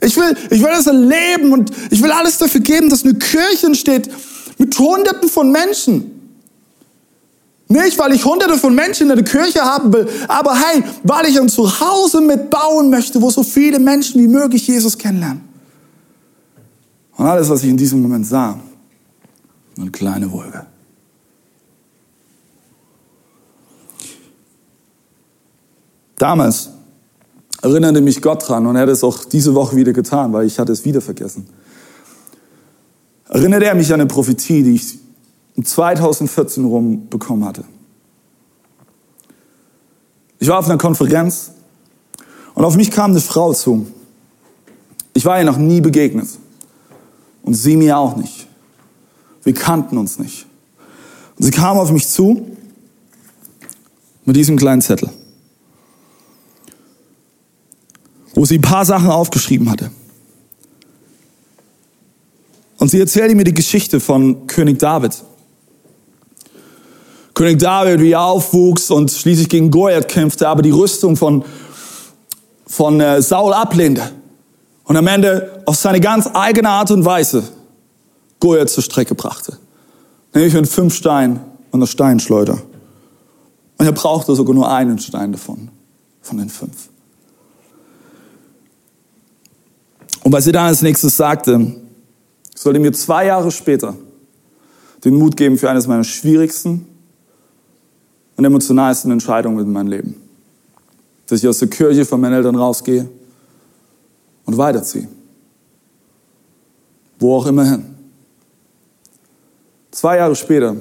Ich 0.00 0.16
will, 0.16 0.36
ich 0.50 0.60
will 0.60 0.70
das 0.70 0.86
erleben 0.86 1.52
und 1.52 1.70
ich 1.90 2.02
will 2.02 2.10
alles 2.10 2.38
dafür 2.38 2.60
geben, 2.60 2.88
dass 2.88 3.04
eine 3.04 3.14
Kirche 3.14 3.66
entsteht 3.66 4.10
mit 4.58 4.76
Hunderten 4.78 5.28
von 5.28 5.50
Menschen. 5.52 6.11
Nicht, 7.72 7.98
weil 7.98 8.12
ich 8.12 8.22
hunderte 8.22 8.58
von 8.58 8.74
Menschen 8.74 9.10
in 9.10 9.16
der 9.16 9.24
Kirche 9.24 9.62
haben 9.62 9.90
will, 9.94 10.06
aber 10.28 10.54
hey, 10.54 10.84
weil 11.04 11.24
ich 11.26 11.40
ein 11.40 11.48
Zuhause 11.48 12.20
mitbauen 12.20 12.90
möchte, 12.90 13.22
wo 13.22 13.30
so 13.30 13.42
viele 13.42 13.78
Menschen 13.78 14.20
wie 14.20 14.28
möglich 14.28 14.66
Jesus 14.66 14.98
kennenlernen. 14.98 15.40
Und 17.16 17.26
alles, 17.26 17.48
was 17.48 17.62
ich 17.62 17.70
in 17.70 17.78
diesem 17.78 18.02
Moment 18.02 18.26
sah, 18.26 18.58
eine 19.78 19.90
kleine 19.90 20.30
Wolke. 20.30 20.66
Damals 26.18 26.68
erinnerte 27.62 28.02
mich 28.02 28.20
Gott 28.20 28.46
dran 28.46 28.66
und 28.66 28.76
er 28.76 28.82
hat 28.82 28.90
es 28.90 29.02
auch 29.02 29.24
diese 29.24 29.54
Woche 29.54 29.76
wieder 29.76 29.94
getan, 29.94 30.30
weil 30.34 30.46
ich 30.46 30.58
hatte 30.58 30.72
es 30.72 30.84
wieder 30.84 31.00
vergessen. 31.00 31.46
Erinnerte 33.30 33.64
er 33.64 33.74
mich 33.74 33.88
an 33.94 34.00
eine 34.00 34.08
Prophetie, 34.08 34.62
die 34.62 34.74
ich 34.74 35.01
2014 35.56 36.64
rum 36.64 37.08
bekommen 37.08 37.44
hatte. 37.44 37.64
Ich 40.38 40.48
war 40.48 40.58
auf 40.58 40.66
einer 40.66 40.78
Konferenz 40.78 41.52
und 42.54 42.64
auf 42.64 42.76
mich 42.76 42.90
kam 42.90 43.12
eine 43.12 43.20
Frau 43.20 43.52
zu. 43.52 43.86
Ich 45.14 45.24
war 45.24 45.38
ihr 45.38 45.44
noch 45.44 45.58
nie 45.58 45.80
begegnet 45.80 46.28
und 47.42 47.54
sie 47.54 47.76
mir 47.76 47.98
auch 47.98 48.16
nicht. 48.16 48.46
Wir 49.44 49.54
kannten 49.54 49.98
uns 49.98 50.18
nicht. 50.18 50.46
Und 51.38 51.44
sie 51.44 51.50
kam 51.50 51.78
auf 51.78 51.90
mich 51.90 52.08
zu 52.08 52.56
mit 54.24 54.36
diesem 54.36 54.56
kleinen 54.56 54.80
Zettel, 54.80 55.10
wo 58.34 58.44
sie 58.44 58.58
ein 58.58 58.62
paar 58.62 58.84
Sachen 58.84 59.10
aufgeschrieben 59.10 59.70
hatte. 59.70 59.90
Und 62.78 62.88
sie 62.90 63.00
erzählte 63.00 63.34
mir 63.34 63.44
die 63.44 63.54
Geschichte 63.54 64.00
von 64.00 64.46
König 64.46 64.78
David. 64.78 65.22
König 67.42 67.58
David, 67.58 67.98
wie 68.00 68.12
er 68.12 68.20
aufwuchs 68.20 68.88
und 68.92 69.10
schließlich 69.10 69.48
gegen 69.48 69.68
Goliath 69.68 70.06
kämpfte, 70.06 70.46
aber 70.46 70.62
die 70.62 70.70
Rüstung 70.70 71.16
von, 71.16 71.44
von 72.68 73.00
äh, 73.00 73.20
Saul 73.20 73.52
ablehnte. 73.52 74.12
Und 74.84 74.96
am 74.96 75.08
Ende 75.08 75.60
auf 75.66 75.74
seine 75.74 75.98
ganz 75.98 76.30
eigene 76.32 76.68
Art 76.68 76.92
und 76.92 77.04
Weise 77.04 77.42
Goliath 78.38 78.70
zur 78.70 78.84
Strecke 78.84 79.16
brachte. 79.16 79.58
Nämlich 80.32 80.54
mit 80.54 80.68
fünf 80.68 80.94
Steinen 80.94 81.40
und 81.72 81.80
einer 81.80 81.88
Steinschleuder. 81.88 82.62
Und 83.76 83.86
er 83.86 83.92
brauchte 83.92 84.36
sogar 84.36 84.54
nur 84.54 84.70
einen 84.70 85.00
Stein 85.00 85.32
davon, 85.32 85.68
von 86.20 86.38
den 86.38 86.48
fünf. 86.48 86.90
Und 90.22 90.32
was 90.32 90.44
sie 90.44 90.52
dann 90.52 90.66
als 90.66 90.80
nächstes 90.80 91.16
sagte, 91.16 91.74
sollte 92.54 92.78
mir 92.78 92.92
zwei 92.92 93.26
Jahre 93.26 93.50
später 93.50 93.96
den 95.04 95.16
Mut 95.16 95.36
geben 95.36 95.58
für 95.58 95.68
eines 95.68 95.88
meiner 95.88 96.04
schwierigsten 96.04 96.86
und 98.36 98.44
emotionalsten 98.44 99.10
Entscheidungen 99.10 99.58
in 99.64 99.72
meinem 99.72 99.88
Leben. 99.88 100.16
Dass 101.26 101.42
ich 101.42 101.48
aus 101.48 101.58
der 101.58 101.68
Kirche 101.68 102.04
von 102.04 102.20
meinen 102.20 102.34
Eltern 102.34 102.56
rausgehe 102.56 103.08
und 104.44 104.56
weiterziehe. 104.56 105.08
Wo 107.18 107.36
auch 107.36 107.46
immer 107.46 107.64
hin. 107.64 107.84
Zwei 109.90 110.16
Jahre 110.16 110.34
später, 110.34 110.76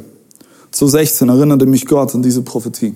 zu 0.72 0.88
16, 0.88 1.28
erinnerte 1.30 1.66
mich 1.66 1.86
Gott 1.86 2.16
an 2.16 2.22
diese 2.22 2.42
Prophetie. 2.42 2.96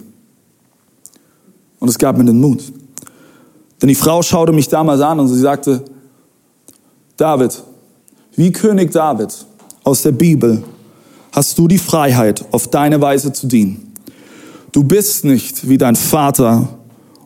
Und 1.79 1.89
es 1.89 1.97
gab 1.97 2.17
mir 2.17 2.25
den 2.25 2.39
Mut. 2.39 2.63
Denn 3.81 3.89
die 3.89 3.95
Frau 3.95 4.21
schaute 4.21 4.53
mich 4.53 4.69
damals 4.69 5.01
an 5.01 5.19
und 5.19 5.27
sie 5.27 5.39
sagte, 5.39 5.83
David, 7.17 7.61
wie 8.35 8.51
König 8.51 8.91
David 8.91 9.45
aus 9.83 10.01
der 10.01 10.13
Bibel 10.13 10.63
hast 11.31 11.57
du 11.57 11.67
die 11.67 11.77
Freiheit, 11.77 12.45
auf 12.51 12.69
deine 12.69 12.99
Weise 13.01 13.31
zu 13.33 13.47
dienen. 13.47 13.84
Du 14.75 14.83
bist 14.83 15.23
nicht 15.23 15.69
wie 15.69 15.77
dein 15.77 15.95
Vater 15.95 16.67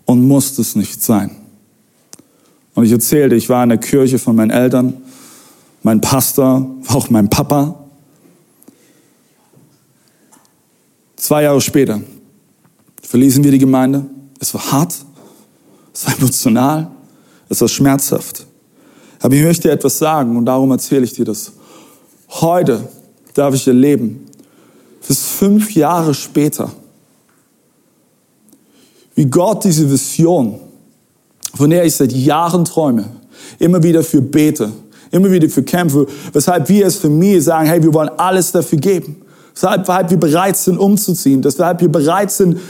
und 0.05 0.27
musst 0.27 0.59
es 0.59 0.75
nicht 0.75 1.01
sein. 1.01 1.35
Und 2.75 2.85
ich 2.85 2.91
erzählte, 2.91 3.35
ich 3.35 3.49
war 3.49 3.63
in 3.63 3.69
der 3.69 3.79
Kirche 3.79 4.19
von 4.19 4.35
meinen 4.35 4.51
Eltern, 4.51 5.01
mein 5.81 5.99
Pastor, 5.99 6.69
auch 6.89 7.09
mein 7.09 7.27
Papa. 7.27 7.87
Zwei 11.15 11.41
Jahre 11.41 11.59
später 11.59 11.99
verließen 13.01 13.43
wir 13.43 13.49
die 13.49 13.57
Gemeinde. 13.57 14.05
Es 14.39 14.53
war 14.53 14.71
hart, 14.71 14.93
es 15.91 16.05
war 16.05 16.15
emotional, 16.19 16.91
es 17.49 17.61
war 17.61 17.67
schmerzhaft. 17.67 18.45
Aber 19.21 19.33
ich 19.33 19.41
möchte 19.41 19.71
etwas 19.71 19.97
sagen 19.97 20.37
und 20.37 20.45
darum 20.45 20.69
erzähle 20.69 21.03
ich 21.03 21.13
dir 21.13 21.25
das. 21.25 21.51
Heute 22.29 22.87
darf 23.33 23.55
ich 23.55 23.67
erleben, 23.67 24.27
bis 25.07 25.25
fünf 25.25 25.73
Jahre 25.73 26.13
später, 26.13 26.71
wie 29.19 29.25
Gott 29.25 29.65
diese 29.65 29.91
Vision, 29.91 30.61
von 31.53 31.69
der 31.69 31.83
ich 31.83 31.93
seit 31.93 32.13
Jahren 32.13 32.63
träume, 32.63 33.03
immer 33.59 33.83
wieder 33.83 34.01
für 34.01 34.21
bete, 34.21 34.71
immer 35.11 35.29
wieder 35.29 35.49
für 35.49 35.61
kämpfe, 35.61 36.07
weshalb 36.31 36.69
wir 36.69 36.85
als 36.85 36.95
Familie 36.95 37.41
sagen, 37.41 37.67
hey, 37.67 37.83
wir 37.83 37.93
wollen 37.93 38.11
alles 38.15 38.53
dafür 38.53 38.79
geben. 38.79 39.17
Weshalb 39.53 39.89
wir 40.09 40.17
bereit 40.17 40.55
sind, 40.55 40.77
umzuziehen, 40.77 41.43
weshalb 41.43 41.81
wir 41.81 41.91
bereit 41.91 42.31
sind, 42.31 42.61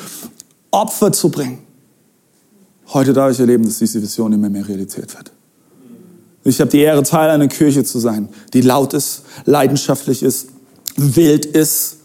Opfer 0.72 1.12
zu 1.12 1.30
bringen. 1.30 1.60
Heute 2.94 3.14
darf 3.14 3.32
ich 3.32 3.40
erleben, 3.40 3.66
dass 3.66 3.78
diese 3.78 4.02
Vision 4.02 4.34
immer 4.34 4.50
mehr 4.50 4.68
Realität 4.68 5.16
wird. 5.16 5.32
Ich 6.46 6.60
habe 6.60 6.72
die 6.72 6.80
Ehre, 6.80 7.04
Teil 7.04 7.30
einer 7.30 7.48
Kirche 7.48 7.84
zu 7.84 8.00
sein, 8.00 8.28
die 8.56 8.62
laut 8.62 8.96
ist, 8.96 9.22
leidenschaftlich 9.46 10.24
ist, 10.24 10.48
wild 10.98 11.46
ist, 11.46 11.98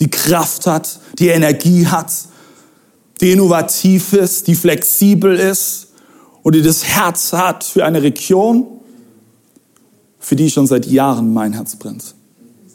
die 0.00 0.10
Kraft 0.10 0.66
hat, 0.66 1.00
die 1.18 1.28
Energie 1.28 1.86
hat, 1.86 2.10
die 3.20 3.32
innovativ 3.32 4.12
ist, 4.12 4.46
die 4.46 4.54
flexibel 4.54 5.34
ist 5.36 5.88
und 6.42 6.54
die 6.54 6.62
das 6.62 6.84
Herz 6.84 7.32
hat 7.32 7.64
für 7.64 7.84
eine 7.84 8.02
Region, 8.02 8.66
für 10.18 10.36
die 10.36 10.50
schon 10.50 10.66
seit 10.66 10.86
Jahren 10.86 11.32
mein 11.32 11.52
Herz 11.52 11.76
brennt. 11.76 12.14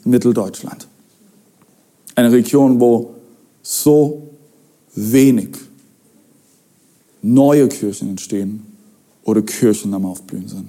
Mitteldeutschland. 0.04 0.86
Eine 2.14 2.30
Region, 2.30 2.80
wo 2.80 3.14
so 3.62 4.30
wenig 4.94 5.56
neue 7.22 7.68
Kirchen 7.68 8.10
entstehen 8.10 8.64
oder 9.24 9.42
Kirchen 9.42 9.92
am 9.94 10.06
Aufblühen 10.06 10.48
sind. 10.48 10.68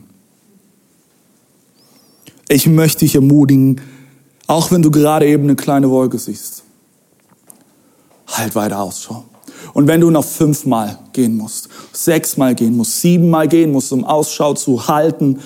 Ich 2.49 2.65
möchte 2.65 2.99
dich 2.99 3.13
ermutigen, 3.13 3.81
auch 4.47 4.71
wenn 4.71 4.81
du 4.81 4.89
gerade 4.89 5.27
eben 5.27 5.43
eine 5.43 5.55
kleine 5.55 5.89
Wolke 5.89 6.17
siehst, 6.17 6.63
halt 8.27 8.55
weiter 8.55 8.79
Ausschau. 8.79 9.25
Und 9.73 9.87
wenn 9.87 10.01
du 10.01 10.09
noch 10.09 10.25
fünfmal 10.25 10.99
gehen 11.13 11.37
musst, 11.37 11.69
sechsmal 11.93 12.55
gehen 12.55 12.75
musst, 12.75 13.01
siebenmal 13.01 13.47
gehen 13.47 13.71
musst, 13.71 13.91
um 13.91 14.03
Ausschau 14.03 14.53
zu 14.53 14.87
halten, 14.87 15.39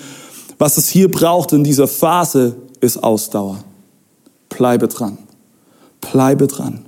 was 0.58 0.76
es 0.76 0.88
hier 0.88 1.10
braucht 1.10 1.52
in 1.52 1.64
dieser 1.64 1.88
Phase, 1.88 2.56
ist 2.80 3.02
Ausdauer. 3.02 3.64
Bleibe 4.48 4.88
dran. 4.88 5.18
Bleibe 6.00 6.46
dran. 6.46 6.86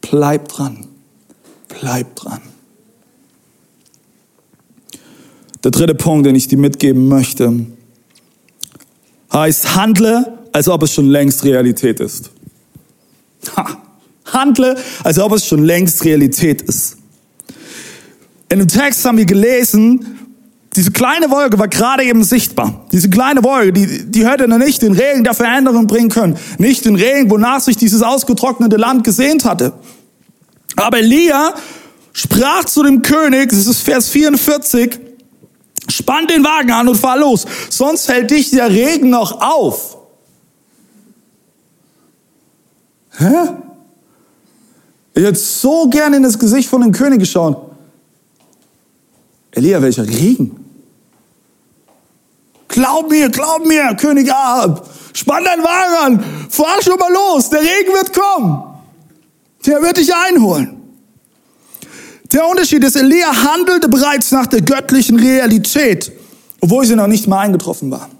Bleib 0.00 0.48
dran. 0.48 0.86
Bleib 1.68 2.16
dran. 2.16 2.42
Der 5.64 5.70
dritte 5.70 5.94
Punkt, 5.94 6.26
den 6.26 6.34
ich 6.34 6.48
dir 6.48 6.58
mitgeben 6.58 7.08
möchte, 7.08 7.66
heißt, 9.32 9.76
handle, 9.76 10.38
als 10.52 10.68
ob 10.68 10.82
es 10.82 10.92
schon 10.92 11.06
längst 11.06 11.44
Realität 11.44 12.00
ist. 12.00 12.30
Ha. 13.56 13.82
Handle, 14.26 14.76
als 15.04 15.18
ob 15.18 15.32
es 15.32 15.46
schon 15.46 15.64
längst 15.64 16.04
Realität 16.04 16.62
ist. 16.62 16.96
In 18.48 18.60
dem 18.60 18.68
Text 18.68 19.04
haben 19.04 19.18
wir 19.18 19.26
gelesen, 19.26 20.16
diese 20.76 20.90
kleine 20.90 21.30
Wolke 21.30 21.58
war 21.58 21.68
gerade 21.68 22.04
eben 22.04 22.22
sichtbar. 22.22 22.86
Diese 22.92 23.08
kleine 23.08 23.42
Wolke, 23.42 23.72
die, 23.72 24.10
die 24.10 24.28
hätte 24.28 24.46
noch 24.46 24.58
nicht 24.58 24.82
den 24.82 24.92
Regen 24.92 25.24
der 25.24 25.32
Veränderung 25.32 25.86
bringen 25.86 26.10
können. 26.10 26.36
Nicht 26.58 26.84
den 26.84 26.96
Regen, 26.96 27.30
wonach 27.30 27.60
sich 27.60 27.78
dieses 27.78 28.02
ausgetrocknete 28.02 28.76
Land 28.76 29.02
gesehnt 29.02 29.46
hatte. 29.46 29.72
Aber 30.76 30.98
Elia 30.98 31.54
sprach 32.12 32.66
zu 32.66 32.82
dem 32.82 33.00
König, 33.00 33.48
das 33.48 33.66
ist 33.66 33.80
Vers 33.80 34.10
44, 34.10 34.98
spann 35.88 36.26
den 36.26 36.44
Wagen 36.44 36.70
an 36.72 36.88
und 36.88 36.96
fahr 36.96 37.18
los, 37.18 37.46
sonst 37.70 38.08
hält 38.08 38.30
dich 38.30 38.50
der 38.50 38.70
Regen 38.70 39.08
noch 39.08 39.40
auf. 39.40 39.96
Hä? 43.18 43.48
Ich 45.16 45.24
hätte 45.24 45.38
so 45.38 45.88
gerne 45.88 46.18
in 46.18 46.22
das 46.22 46.38
Gesicht 46.38 46.68
von 46.68 46.82
dem 46.82 46.92
König 46.92 47.20
geschaut. 47.20 47.56
Elia, 49.50 49.80
welcher 49.80 50.06
Regen? 50.06 50.54
Glaub 52.68 53.08
mir, 53.08 53.30
glaub 53.30 53.64
mir, 53.64 53.94
König 53.94 54.30
Ahab, 54.30 54.86
spann 55.14 55.42
deinen 55.42 55.64
Wagen 55.64 56.18
an, 56.18 56.50
fahr 56.50 56.82
schon 56.82 56.98
mal 56.98 57.10
los, 57.10 57.48
der 57.48 57.60
Regen 57.60 57.94
wird 57.94 58.12
kommen. 58.12 58.62
Der 59.64 59.80
wird 59.80 59.96
dich 59.96 60.14
einholen. 60.14 60.82
Der 62.30 62.46
Unterschied 62.46 62.84
ist, 62.84 62.96
Elia 62.96 63.32
handelte 63.32 63.88
bereits 63.88 64.32
nach 64.32 64.46
der 64.46 64.60
göttlichen 64.60 65.18
Realität, 65.18 66.12
obwohl 66.60 66.84
sie 66.84 66.94
noch 66.94 67.06
nicht 67.06 67.26
mal 67.26 67.40
eingetroffen 67.40 67.90
war. 67.90 68.10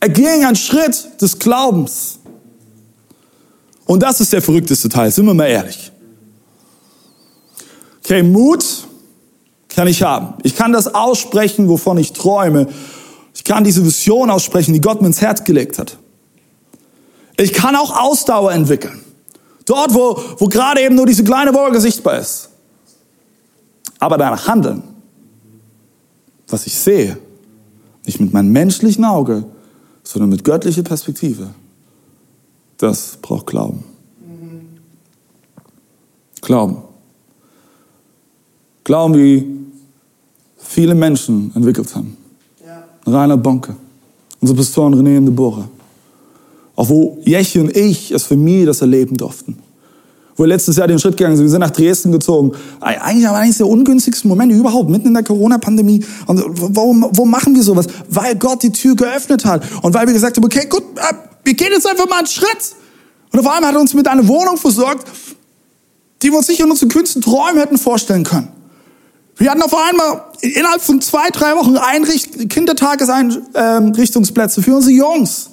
Er 0.00 0.08
ging 0.08 0.46
einen 0.46 0.56
Schritt 0.56 1.20
des 1.20 1.38
Glaubens. 1.38 2.19
Und 3.90 4.04
das 4.04 4.20
ist 4.20 4.32
der 4.32 4.40
verrückteste 4.40 4.88
Teil, 4.88 5.10
sind 5.10 5.26
wir 5.26 5.34
mal 5.34 5.48
ehrlich. 5.48 5.90
Okay, 8.04 8.22
Mut 8.22 8.64
kann 9.66 9.88
ich 9.88 10.04
haben. 10.04 10.34
Ich 10.44 10.54
kann 10.54 10.72
das 10.72 10.94
aussprechen, 10.94 11.68
wovon 11.68 11.98
ich 11.98 12.12
träume. 12.12 12.68
Ich 13.34 13.42
kann 13.42 13.64
diese 13.64 13.84
Vision 13.84 14.30
aussprechen, 14.30 14.74
die 14.74 14.80
Gott 14.80 15.00
mir 15.00 15.08
ins 15.08 15.20
Herz 15.20 15.42
gelegt 15.42 15.80
hat. 15.80 15.98
Ich 17.36 17.52
kann 17.52 17.74
auch 17.74 18.00
Ausdauer 18.00 18.52
entwickeln. 18.52 19.04
Dort, 19.66 19.92
wo, 19.92 20.22
wo 20.38 20.46
gerade 20.46 20.82
eben 20.82 20.94
nur 20.94 21.06
diese 21.06 21.24
kleine 21.24 21.52
Wolke 21.52 21.80
sichtbar 21.80 22.20
ist. 22.20 22.48
Aber 23.98 24.18
danach 24.18 24.46
handeln, 24.46 24.84
was 26.46 26.64
ich 26.64 26.76
sehe, 26.78 27.18
nicht 28.06 28.20
mit 28.20 28.32
meinem 28.32 28.52
menschlichen 28.52 29.04
Auge, 29.04 29.46
sondern 30.04 30.30
mit 30.30 30.44
göttlicher 30.44 30.84
Perspektive, 30.84 31.50
das 32.80 33.18
braucht 33.20 33.46
Glauben. 33.46 33.84
Glauben. 36.40 36.78
Glauben, 38.84 39.14
wie 39.14 39.46
viele 40.58 40.94
Menschen 40.94 41.52
entwickelt 41.54 41.94
haben. 41.94 42.16
Ja. 42.64 42.82
Rainer 43.06 43.36
Bonke, 43.36 43.76
unser 44.40 44.54
Pastoren 44.54 44.94
René 44.94 45.18
und 45.18 45.26
Deborah. 45.26 45.68
Auch 46.74 46.88
wo 46.88 47.18
Jechi 47.24 47.60
und 47.60 47.76
ich 47.76 48.12
als 48.14 48.24
Familie 48.24 48.66
das 48.66 48.80
erleben 48.80 49.16
durften. 49.16 49.58
Wo 50.36 50.44
wir 50.44 50.48
letztes 50.48 50.76
Jahr 50.76 50.88
den 50.88 50.98
Schritt 50.98 51.18
gegangen 51.18 51.36
sind, 51.36 51.44
wir 51.44 51.50
sind 51.50 51.60
nach 51.60 51.70
Dresden 51.70 52.12
gezogen. 52.12 52.52
Eigentlich 52.80 53.28
aber 53.28 53.38
eines 53.38 53.58
der 53.58 53.66
ungünstigsten 53.66 54.30
Momente 54.30 54.56
überhaupt, 54.56 54.88
mitten 54.88 55.08
in 55.08 55.14
der 55.14 55.22
Corona-Pandemie. 55.22 56.02
Und 56.26 56.42
warum, 56.74 57.06
wo 57.12 57.26
machen 57.26 57.54
wir 57.54 57.62
sowas? 57.62 57.86
Weil 58.08 58.36
Gott 58.36 58.62
die 58.62 58.72
Tür 58.72 58.96
geöffnet 58.96 59.44
hat. 59.44 59.62
Und 59.82 59.92
weil 59.92 60.06
wir 60.06 60.14
gesagt 60.14 60.38
haben, 60.38 60.44
okay, 60.44 60.66
gut, 60.70 60.84
äh, 60.96 61.29
wir 61.44 61.54
gehen 61.54 61.70
jetzt 61.72 61.86
einfach 61.86 62.08
mal 62.08 62.18
einen 62.18 62.26
Schritt. 62.26 62.74
Und 63.32 63.38
auf 63.38 63.46
einmal 63.46 63.68
hat 63.68 63.76
er 63.76 63.80
uns 63.80 63.94
mit 63.94 64.08
einer 64.08 64.26
Wohnung 64.26 64.56
versorgt, 64.56 65.06
die 66.22 66.30
wir 66.30 66.38
uns 66.38 66.48
nicht 66.48 66.58
in 66.60 66.70
unseren 66.70 66.88
kühnsten 66.88 67.20
Träumen 67.22 67.58
hätten 67.58 67.78
vorstellen 67.78 68.24
können. 68.24 68.48
Wir 69.36 69.50
hatten 69.50 69.62
auf 69.62 69.74
einmal 69.74 70.24
innerhalb 70.42 70.82
von 70.82 71.00
zwei, 71.00 71.30
drei 71.30 71.56
Wochen 71.56 71.78
Einricht 71.78 72.50
Kindertageseinrichtungsplätze 72.50 74.62
für 74.62 74.76
unsere 74.76 74.92
Jungs. 74.92 75.48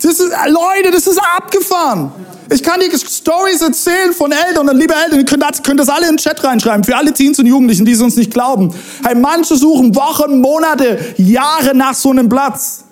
Das 0.00 0.18
ist, 0.18 0.32
Leute, 0.46 0.92
das 0.92 1.06
ist 1.06 1.20
abgefahren. 1.36 2.10
Ich 2.50 2.62
kann 2.62 2.80
dir 2.80 2.88
Stories 2.96 3.60
erzählen 3.60 4.14
von 4.14 4.32
Eltern 4.32 4.66
und 4.68 4.78
liebe 4.78 4.94
Eltern, 4.94 5.18
ihr 5.18 5.26
könnt 5.26 5.42
das, 5.42 5.62
könnt 5.62 5.78
das 5.80 5.90
alle 5.90 6.08
in 6.08 6.12
den 6.12 6.18
Chat 6.18 6.42
reinschreiben, 6.42 6.84
für 6.84 6.96
alle 6.96 7.12
Teens 7.12 7.38
und 7.38 7.44
Jugendlichen, 7.46 7.84
die 7.84 7.92
es 7.92 8.00
uns 8.00 8.16
nicht 8.16 8.32
glauben. 8.32 8.74
Hey, 9.04 9.14
manche 9.14 9.56
suchen 9.56 9.94
Wochen, 9.94 10.40
Monate, 10.40 10.98
Jahre 11.18 11.74
nach 11.74 11.94
so 11.94 12.08
einem 12.10 12.30
Platz. 12.30 12.85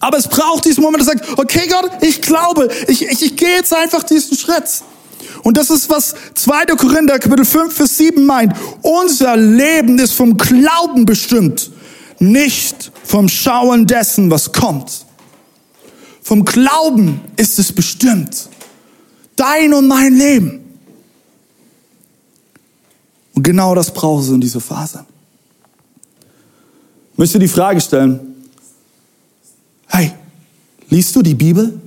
Aber 0.00 0.18
es 0.18 0.28
braucht 0.28 0.64
diesen 0.64 0.82
Moment, 0.82 1.06
der 1.06 1.16
sagt, 1.16 1.38
okay 1.38 1.68
Gott, 1.68 1.90
ich 2.02 2.20
glaube, 2.20 2.68
ich, 2.86 3.02
ich, 3.02 3.22
ich 3.22 3.36
gehe 3.36 3.56
jetzt 3.56 3.74
einfach 3.74 4.02
diesen 4.04 4.36
Schritt. 4.36 4.82
Und 5.42 5.56
das 5.56 5.70
ist, 5.70 5.90
was 5.90 6.14
2. 6.34 6.66
Korinther 6.76 7.18
Kapitel 7.18 7.44
5, 7.44 7.74
Vers 7.74 7.96
7 7.96 8.24
meint. 8.24 8.54
Unser 8.82 9.36
Leben 9.36 9.98
ist 9.98 10.12
vom 10.12 10.36
Glauben 10.36 11.04
bestimmt, 11.04 11.70
nicht 12.18 12.92
vom 13.04 13.28
Schauen 13.28 13.86
dessen, 13.86 14.30
was 14.30 14.52
kommt. 14.52 15.06
Vom 16.22 16.44
Glauben 16.44 17.20
ist 17.36 17.58
es 17.58 17.72
bestimmt. 17.72 18.48
Dein 19.36 19.72
und 19.72 19.88
mein 19.88 20.14
Leben. 20.14 20.60
Und 23.34 23.42
genau 23.42 23.74
das 23.74 23.92
brauchst 23.92 24.28
du 24.28 24.34
in 24.34 24.40
dieser 24.40 24.60
Phase. 24.60 25.04
Ich 27.12 27.18
möchte 27.18 27.38
die 27.38 27.48
Frage 27.48 27.80
stellen, 27.80 28.37
hey, 29.88 30.12
liest 30.88 31.14
du 31.16 31.22
die 31.22 31.34
Bibel? 31.34 31.80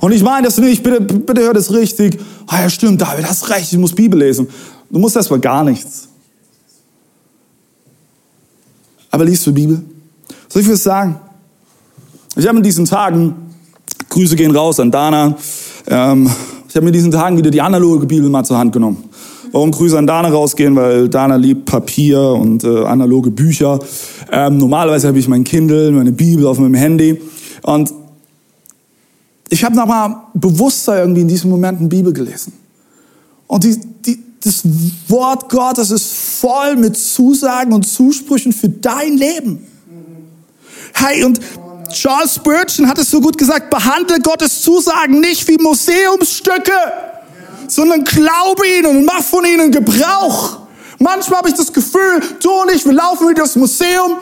Und 0.00 0.12
ich 0.12 0.22
meine 0.22 0.46
das 0.46 0.58
nicht, 0.58 0.82
bitte, 0.82 1.00
bitte 1.00 1.42
hör 1.42 1.52
das 1.52 1.72
richtig. 1.72 2.18
Ah 2.46 2.62
ja, 2.62 2.70
stimmt, 2.70 3.00
David, 3.00 3.26
hast 3.26 3.48
recht, 3.50 3.72
ich 3.72 3.78
muss 3.78 3.92
Bibel 3.92 4.18
lesen. 4.18 4.48
Du 4.88 4.98
musst 4.98 5.16
erstmal 5.16 5.40
gar 5.40 5.64
nichts. 5.64 6.08
Aber 9.10 9.24
liest 9.24 9.46
du 9.46 9.52
Bibel? 9.52 9.82
Soll 10.48 10.62
ich 10.62 10.70
was 10.70 10.82
sagen? 10.82 11.18
Ich 12.36 12.46
habe 12.46 12.58
in 12.58 12.62
diesen 12.62 12.84
Tagen, 12.84 13.34
Grüße 14.08 14.36
gehen 14.36 14.54
raus 14.54 14.78
an 14.78 14.90
Dana, 14.90 15.36
ähm, 15.88 16.30
ich 16.68 16.76
habe 16.76 16.86
in 16.86 16.92
diesen 16.92 17.10
Tagen 17.10 17.36
wieder 17.36 17.50
die 17.50 17.60
analoge 17.60 18.06
Bibel 18.06 18.28
mal 18.30 18.44
zur 18.44 18.56
Hand 18.56 18.72
genommen. 18.72 19.10
Warum 19.52 19.72
Grüße 19.72 19.98
an 19.98 20.06
Dana 20.06 20.28
rausgehen? 20.28 20.76
Weil 20.76 21.08
Dana 21.08 21.34
liebt 21.34 21.64
Papier 21.64 22.20
und 22.20 22.62
äh, 22.62 22.84
analoge 22.84 23.32
Bücher. 23.32 23.80
Ähm, 24.32 24.58
normalerweise 24.58 25.08
habe 25.08 25.18
ich 25.18 25.28
mein 25.28 25.44
Kindle, 25.44 25.90
meine 25.90 26.12
Bibel 26.12 26.46
auf 26.46 26.58
meinem 26.58 26.74
Handy. 26.74 27.20
Und 27.62 27.92
ich 29.48 29.64
habe 29.64 29.74
nochmal 29.74 30.16
bewusster 30.34 31.00
irgendwie 31.00 31.22
in 31.22 31.28
diesem 31.28 31.50
Moment 31.50 31.80
eine 31.80 31.88
Bibel 31.88 32.12
gelesen. 32.12 32.52
Und 33.48 33.64
die, 33.64 33.80
die, 34.06 34.22
das 34.42 34.62
Wort 35.08 35.48
Gottes 35.48 35.90
ist 35.90 36.12
voll 36.14 36.76
mit 36.76 36.96
Zusagen 36.96 37.72
und 37.72 37.86
Zusprüchen 37.86 38.52
für 38.52 38.68
dein 38.68 39.16
Leben. 39.16 39.66
Hey, 40.94 41.24
und 41.24 41.40
Charles 41.92 42.36
Spurgeon 42.36 42.88
hat 42.88 42.98
es 42.98 43.10
so 43.10 43.20
gut 43.20 43.36
gesagt, 43.36 43.70
behandle 43.70 44.20
Gottes 44.20 44.62
Zusagen 44.62 45.20
nicht 45.20 45.48
wie 45.48 45.56
Museumsstücke, 45.56 46.72
sondern 47.66 48.04
glaube 48.04 48.62
ihnen 48.78 48.98
und 48.98 49.04
mach 49.04 49.22
von 49.22 49.44
ihnen 49.44 49.72
Gebrauch. 49.72 50.59
Manchmal 51.02 51.38
habe 51.38 51.48
ich 51.48 51.54
das 51.54 51.72
Gefühl, 51.72 52.20
du 52.42 52.50
und 52.50 52.70
ich, 52.72 52.84
wir 52.84 52.92
laufen 52.92 53.28
wieder 53.30 53.42
das 53.42 53.56
Museum. 53.56 54.18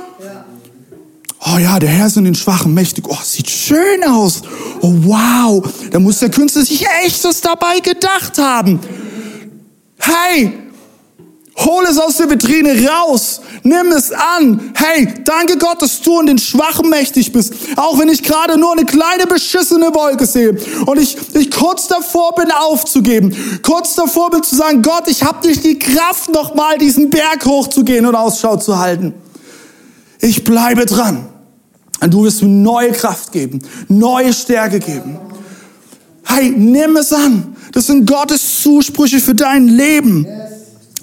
Oh 1.45 1.59
ja, 1.59 1.79
der 1.81 1.89
Herr 1.89 2.07
ist 2.07 2.17
in 2.17 2.25
den 2.25 2.37
Schwachen 2.37 2.73
mächtig. 2.73 3.05
Oh, 3.09 3.19
sieht 3.23 3.51
schön 3.51 4.05
aus. 4.05 4.43
oh 4.81 4.95
wow, 5.03 5.69
da 5.91 5.99
muss 5.99 6.21
der 6.21 6.31
Künstler 6.31 6.63
sich 6.65 6.87
echtes 7.05 7.41
dabei 7.41 7.81
gedacht 7.81 8.39
haben. 8.39 8.79
Hey, 9.99 10.53
hol 11.59 11.85
es 11.85 11.99
aus 11.99 12.17
der 12.17 12.31
Vitrine 12.31 12.89
raus, 12.89 13.41
nimm 13.63 13.93
es 13.93 14.13
an. 14.13 14.73
Hey, 14.75 15.13
danke 15.25 15.59
Gott, 15.59 15.83
dass 15.83 16.01
du 16.01 16.21
in 16.21 16.27
den 16.27 16.39
Schwachen 16.39 16.89
mächtig 16.89 17.33
bist. 17.33 17.53
Auch 17.77 17.99
wenn 17.99 18.09
ich 18.09 18.23
gerade 18.23 18.59
nur 18.59 18.73
eine 18.73 18.85
kleine 18.85 19.27
beschissene 19.27 19.95
Wolke 19.95 20.27
sehe 20.27 20.57
und 20.87 21.01
ich, 21.01 21.17
ich 21.35 21.51
kurz 21.51 21.89
davor 21.89 22.35
bin 22.35 22.51
aufzugeben, 22.51 23.35
kurz 23.63 23.95
davor 23.95 24.31
bin 24.31 24.43
zu 24.43 24.57
sagen, 24.57 24.83
Gott, 24.83 25.09
ich 25.09 25.25
habe 25.25 25.47
nicht 25.47 25.65
die 25.65 25.79
Kraft, 25.79 26.33
nochmal 26.33 26.79
diesen 26.79 27.11
Berg 27.11 27.45
hochzugehen 27.45 28.07
und 28.07 28.15
Ausschau 28.15 28.57
zu 28.57 28.79
halten. 28.79 29.15
Ich 30.21 30.45
bleibe 30.45 30.87
dran. 30.87 31.29
Und 32.01 32.15
du 32.15 32.25
wirst 32.25 32.43
mir 32.43 32.49
neue 32.49 32.93
Kraft 32.93 33.33
geben, 33.33 33.61
neue 33.89 34.33
Stärke 34.33 34.79
geben. 34.79 35.19
Hey, 36.25 36.51
nimm 36.51 36.97
es 36.97 37.13
an. 37.13 37.57
Das 37.73 37.87
sind 37.87 38.09
Gottes 38.09 38.63
Zusprüche 38.63 39.19
für 39.19 39.35
dein 39.35 39.67
Leben. 39.67 40.27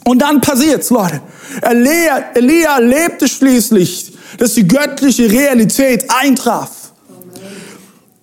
Und 0.08 0.22
dann 0.22 0.39
passiert's, 0.39 0.91
Leute. 0.91 1.22
Elia, 1.62 2.32
Elia 2.36 2.78
lebte 2.78 3.28
schließlich, 3.28 4.13
dass 4.38 4.54
die 4.54 4.68
göttliche 4.68 5.30
Realität 5.30 6.06
eintraf. 6.10 6.94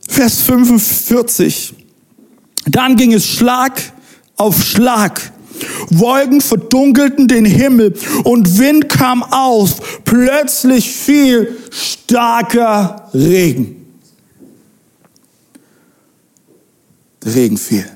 Vers 0.09 0.43
45. 0.43 1.75
Dann 2.67 2.97
ging 2.97 3.13
es 3.13 3.27
Schlag 3.27 3.81
auf 4.37 4.63
Schlag. 4.63 5.33
Wolken 5.91 6.41
verdunkelten 6.41 7.27
den 7.27 7.45
Himmel 7.45 7.95
und 8.25 8.59
Wind 8.59 8.89
kam 8.89 9.25
auf. 9.25 10.03
Plötzlich 10.05 10.91
fiel 10.93 11.57
starker 11.71 13.11
Regen. 13.13 13.87
Der 17.25 17.35
Regen 17.35 17.57
fiel. 17.57 17.87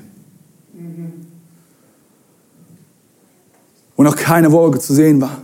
Und 3.97 4.05
noch 4.05 4.15
keine 4.15 4.53
Wolke 4.53 4.79
zu 4.79 4.93
sehen 4.93 5.19
war, 5.19 5.41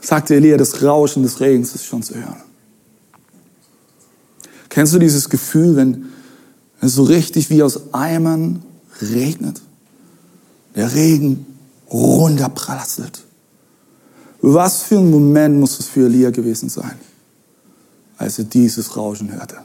sagte 0.00 0.36
Elia, 0.36 0.56
das 0.56 0.84
Rauschen 0.84 1.24
des 1.24 1.40
Regens 1.40 1.74
ist 1.74 1.86
schon 1.86 2.04
zu 2.04 2.14
hören. 2.14 2.42
Kennst 4.68 4.94
du 4.94 5.00
dieses 5.00 5.28
Gefühl, 5.28 5.74
wenn 5.74 6.06
es 6.80 6.94
so 6.94 7.02
richtig 7.02 7.50
wie 7.50 7.64
aus 7.64 7.92
Eimern 7.92 8.62
regnet? 9.02 9.60
der 10.76 10.94
Regen 10.94 11.46
runterprasselt. 11.90 13.24
Was 14.42 14.82
für 14.82 14.98
ein 14.98 15.10
Moment 15.10 15.58
muss 15.58 15.80
es 15.80 15.86
für 15.86 16.06
Elia 16.06 16.30
gewesen 16.30 16.68
sein, 16.68 16.98
als 18.18 18.38
er 18.38 18.44
dieses 18.44 18.96
Rauschen 18.96 19.32
hörte. 19.32 19.56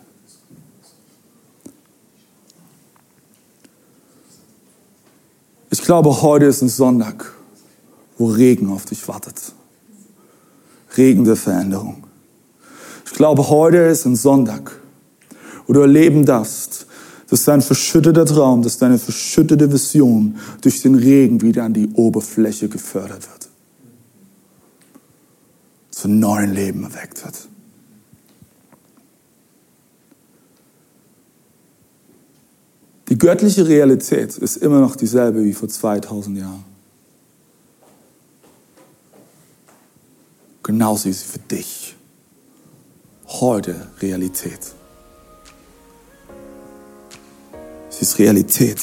Ich 5.70 5.82
glaube, 5.82 6.22
heute 6.22 6.46
ist 6.46 6.62
ein 6.62 6.70
Sonntag, 6.70 7.34
wo 8.22 8.28
Regen 8.28 8.72
auf 8.72 8.86
dich 8.86 9.08
wartet. 9.08 9.54
Regen 10.96 11.24
der 11.24 11.36
Veränderung. 11.36 12.04
Ich 13.04 13.14
glaube, 13.14 13.50
heute 13.50 13.78
ist 13.78 14.06
ein 14.06 14.16
Sonntag, 14.16 14.80
wo 15.66 15.74
du 15.74 15.80
erleben 15.80 16.24
darfst, 16.24 16.86
dass 17.30 17.46
dein 17.46 17.64
verschütteter 17.64 18.26
Traum, 18.26 18.62
dass 18.62 18.78
deine 18.78 19.00
verschüttete 19.00 19.72
Vision 19.72 20.38
durch 20.62 20.84
den 20.84 20.94
Regen 20.94 21.42
wieder 21.42 21.64
an 21.64 21.74
die 21.74 21.90
Oberfläche 21.94 22.70
gefördert 22.70 23.28
wird. 23.28 23.50
Zu 25.90 26.08
neuen 26.08 26.54
Leben 26.54 26.84
erweckt 26.84 27.24
wird. 27.26 27.48
Die 33.10 33.18
göttliche 33.18 33.68
Realität 33.68 34.38
ist 34.38 34.58
immer 34.58 34.80
noch 34.80 34.96
dieselbe 34.96 35.44
wie 35.44 35.54
vor 35.54 35.68
2000 35.68 36.38
Jahren. 36.38 36.71
Genauso 40.72 41.10
ist 41.10 41.20
sie 41.20 41.34
für 41.34 41.40
dich 41.40 41.96
heute 43.28 43.90
Realität. 44.02 44.72
ist 48.02 48.18
Realität. 48.18 48.80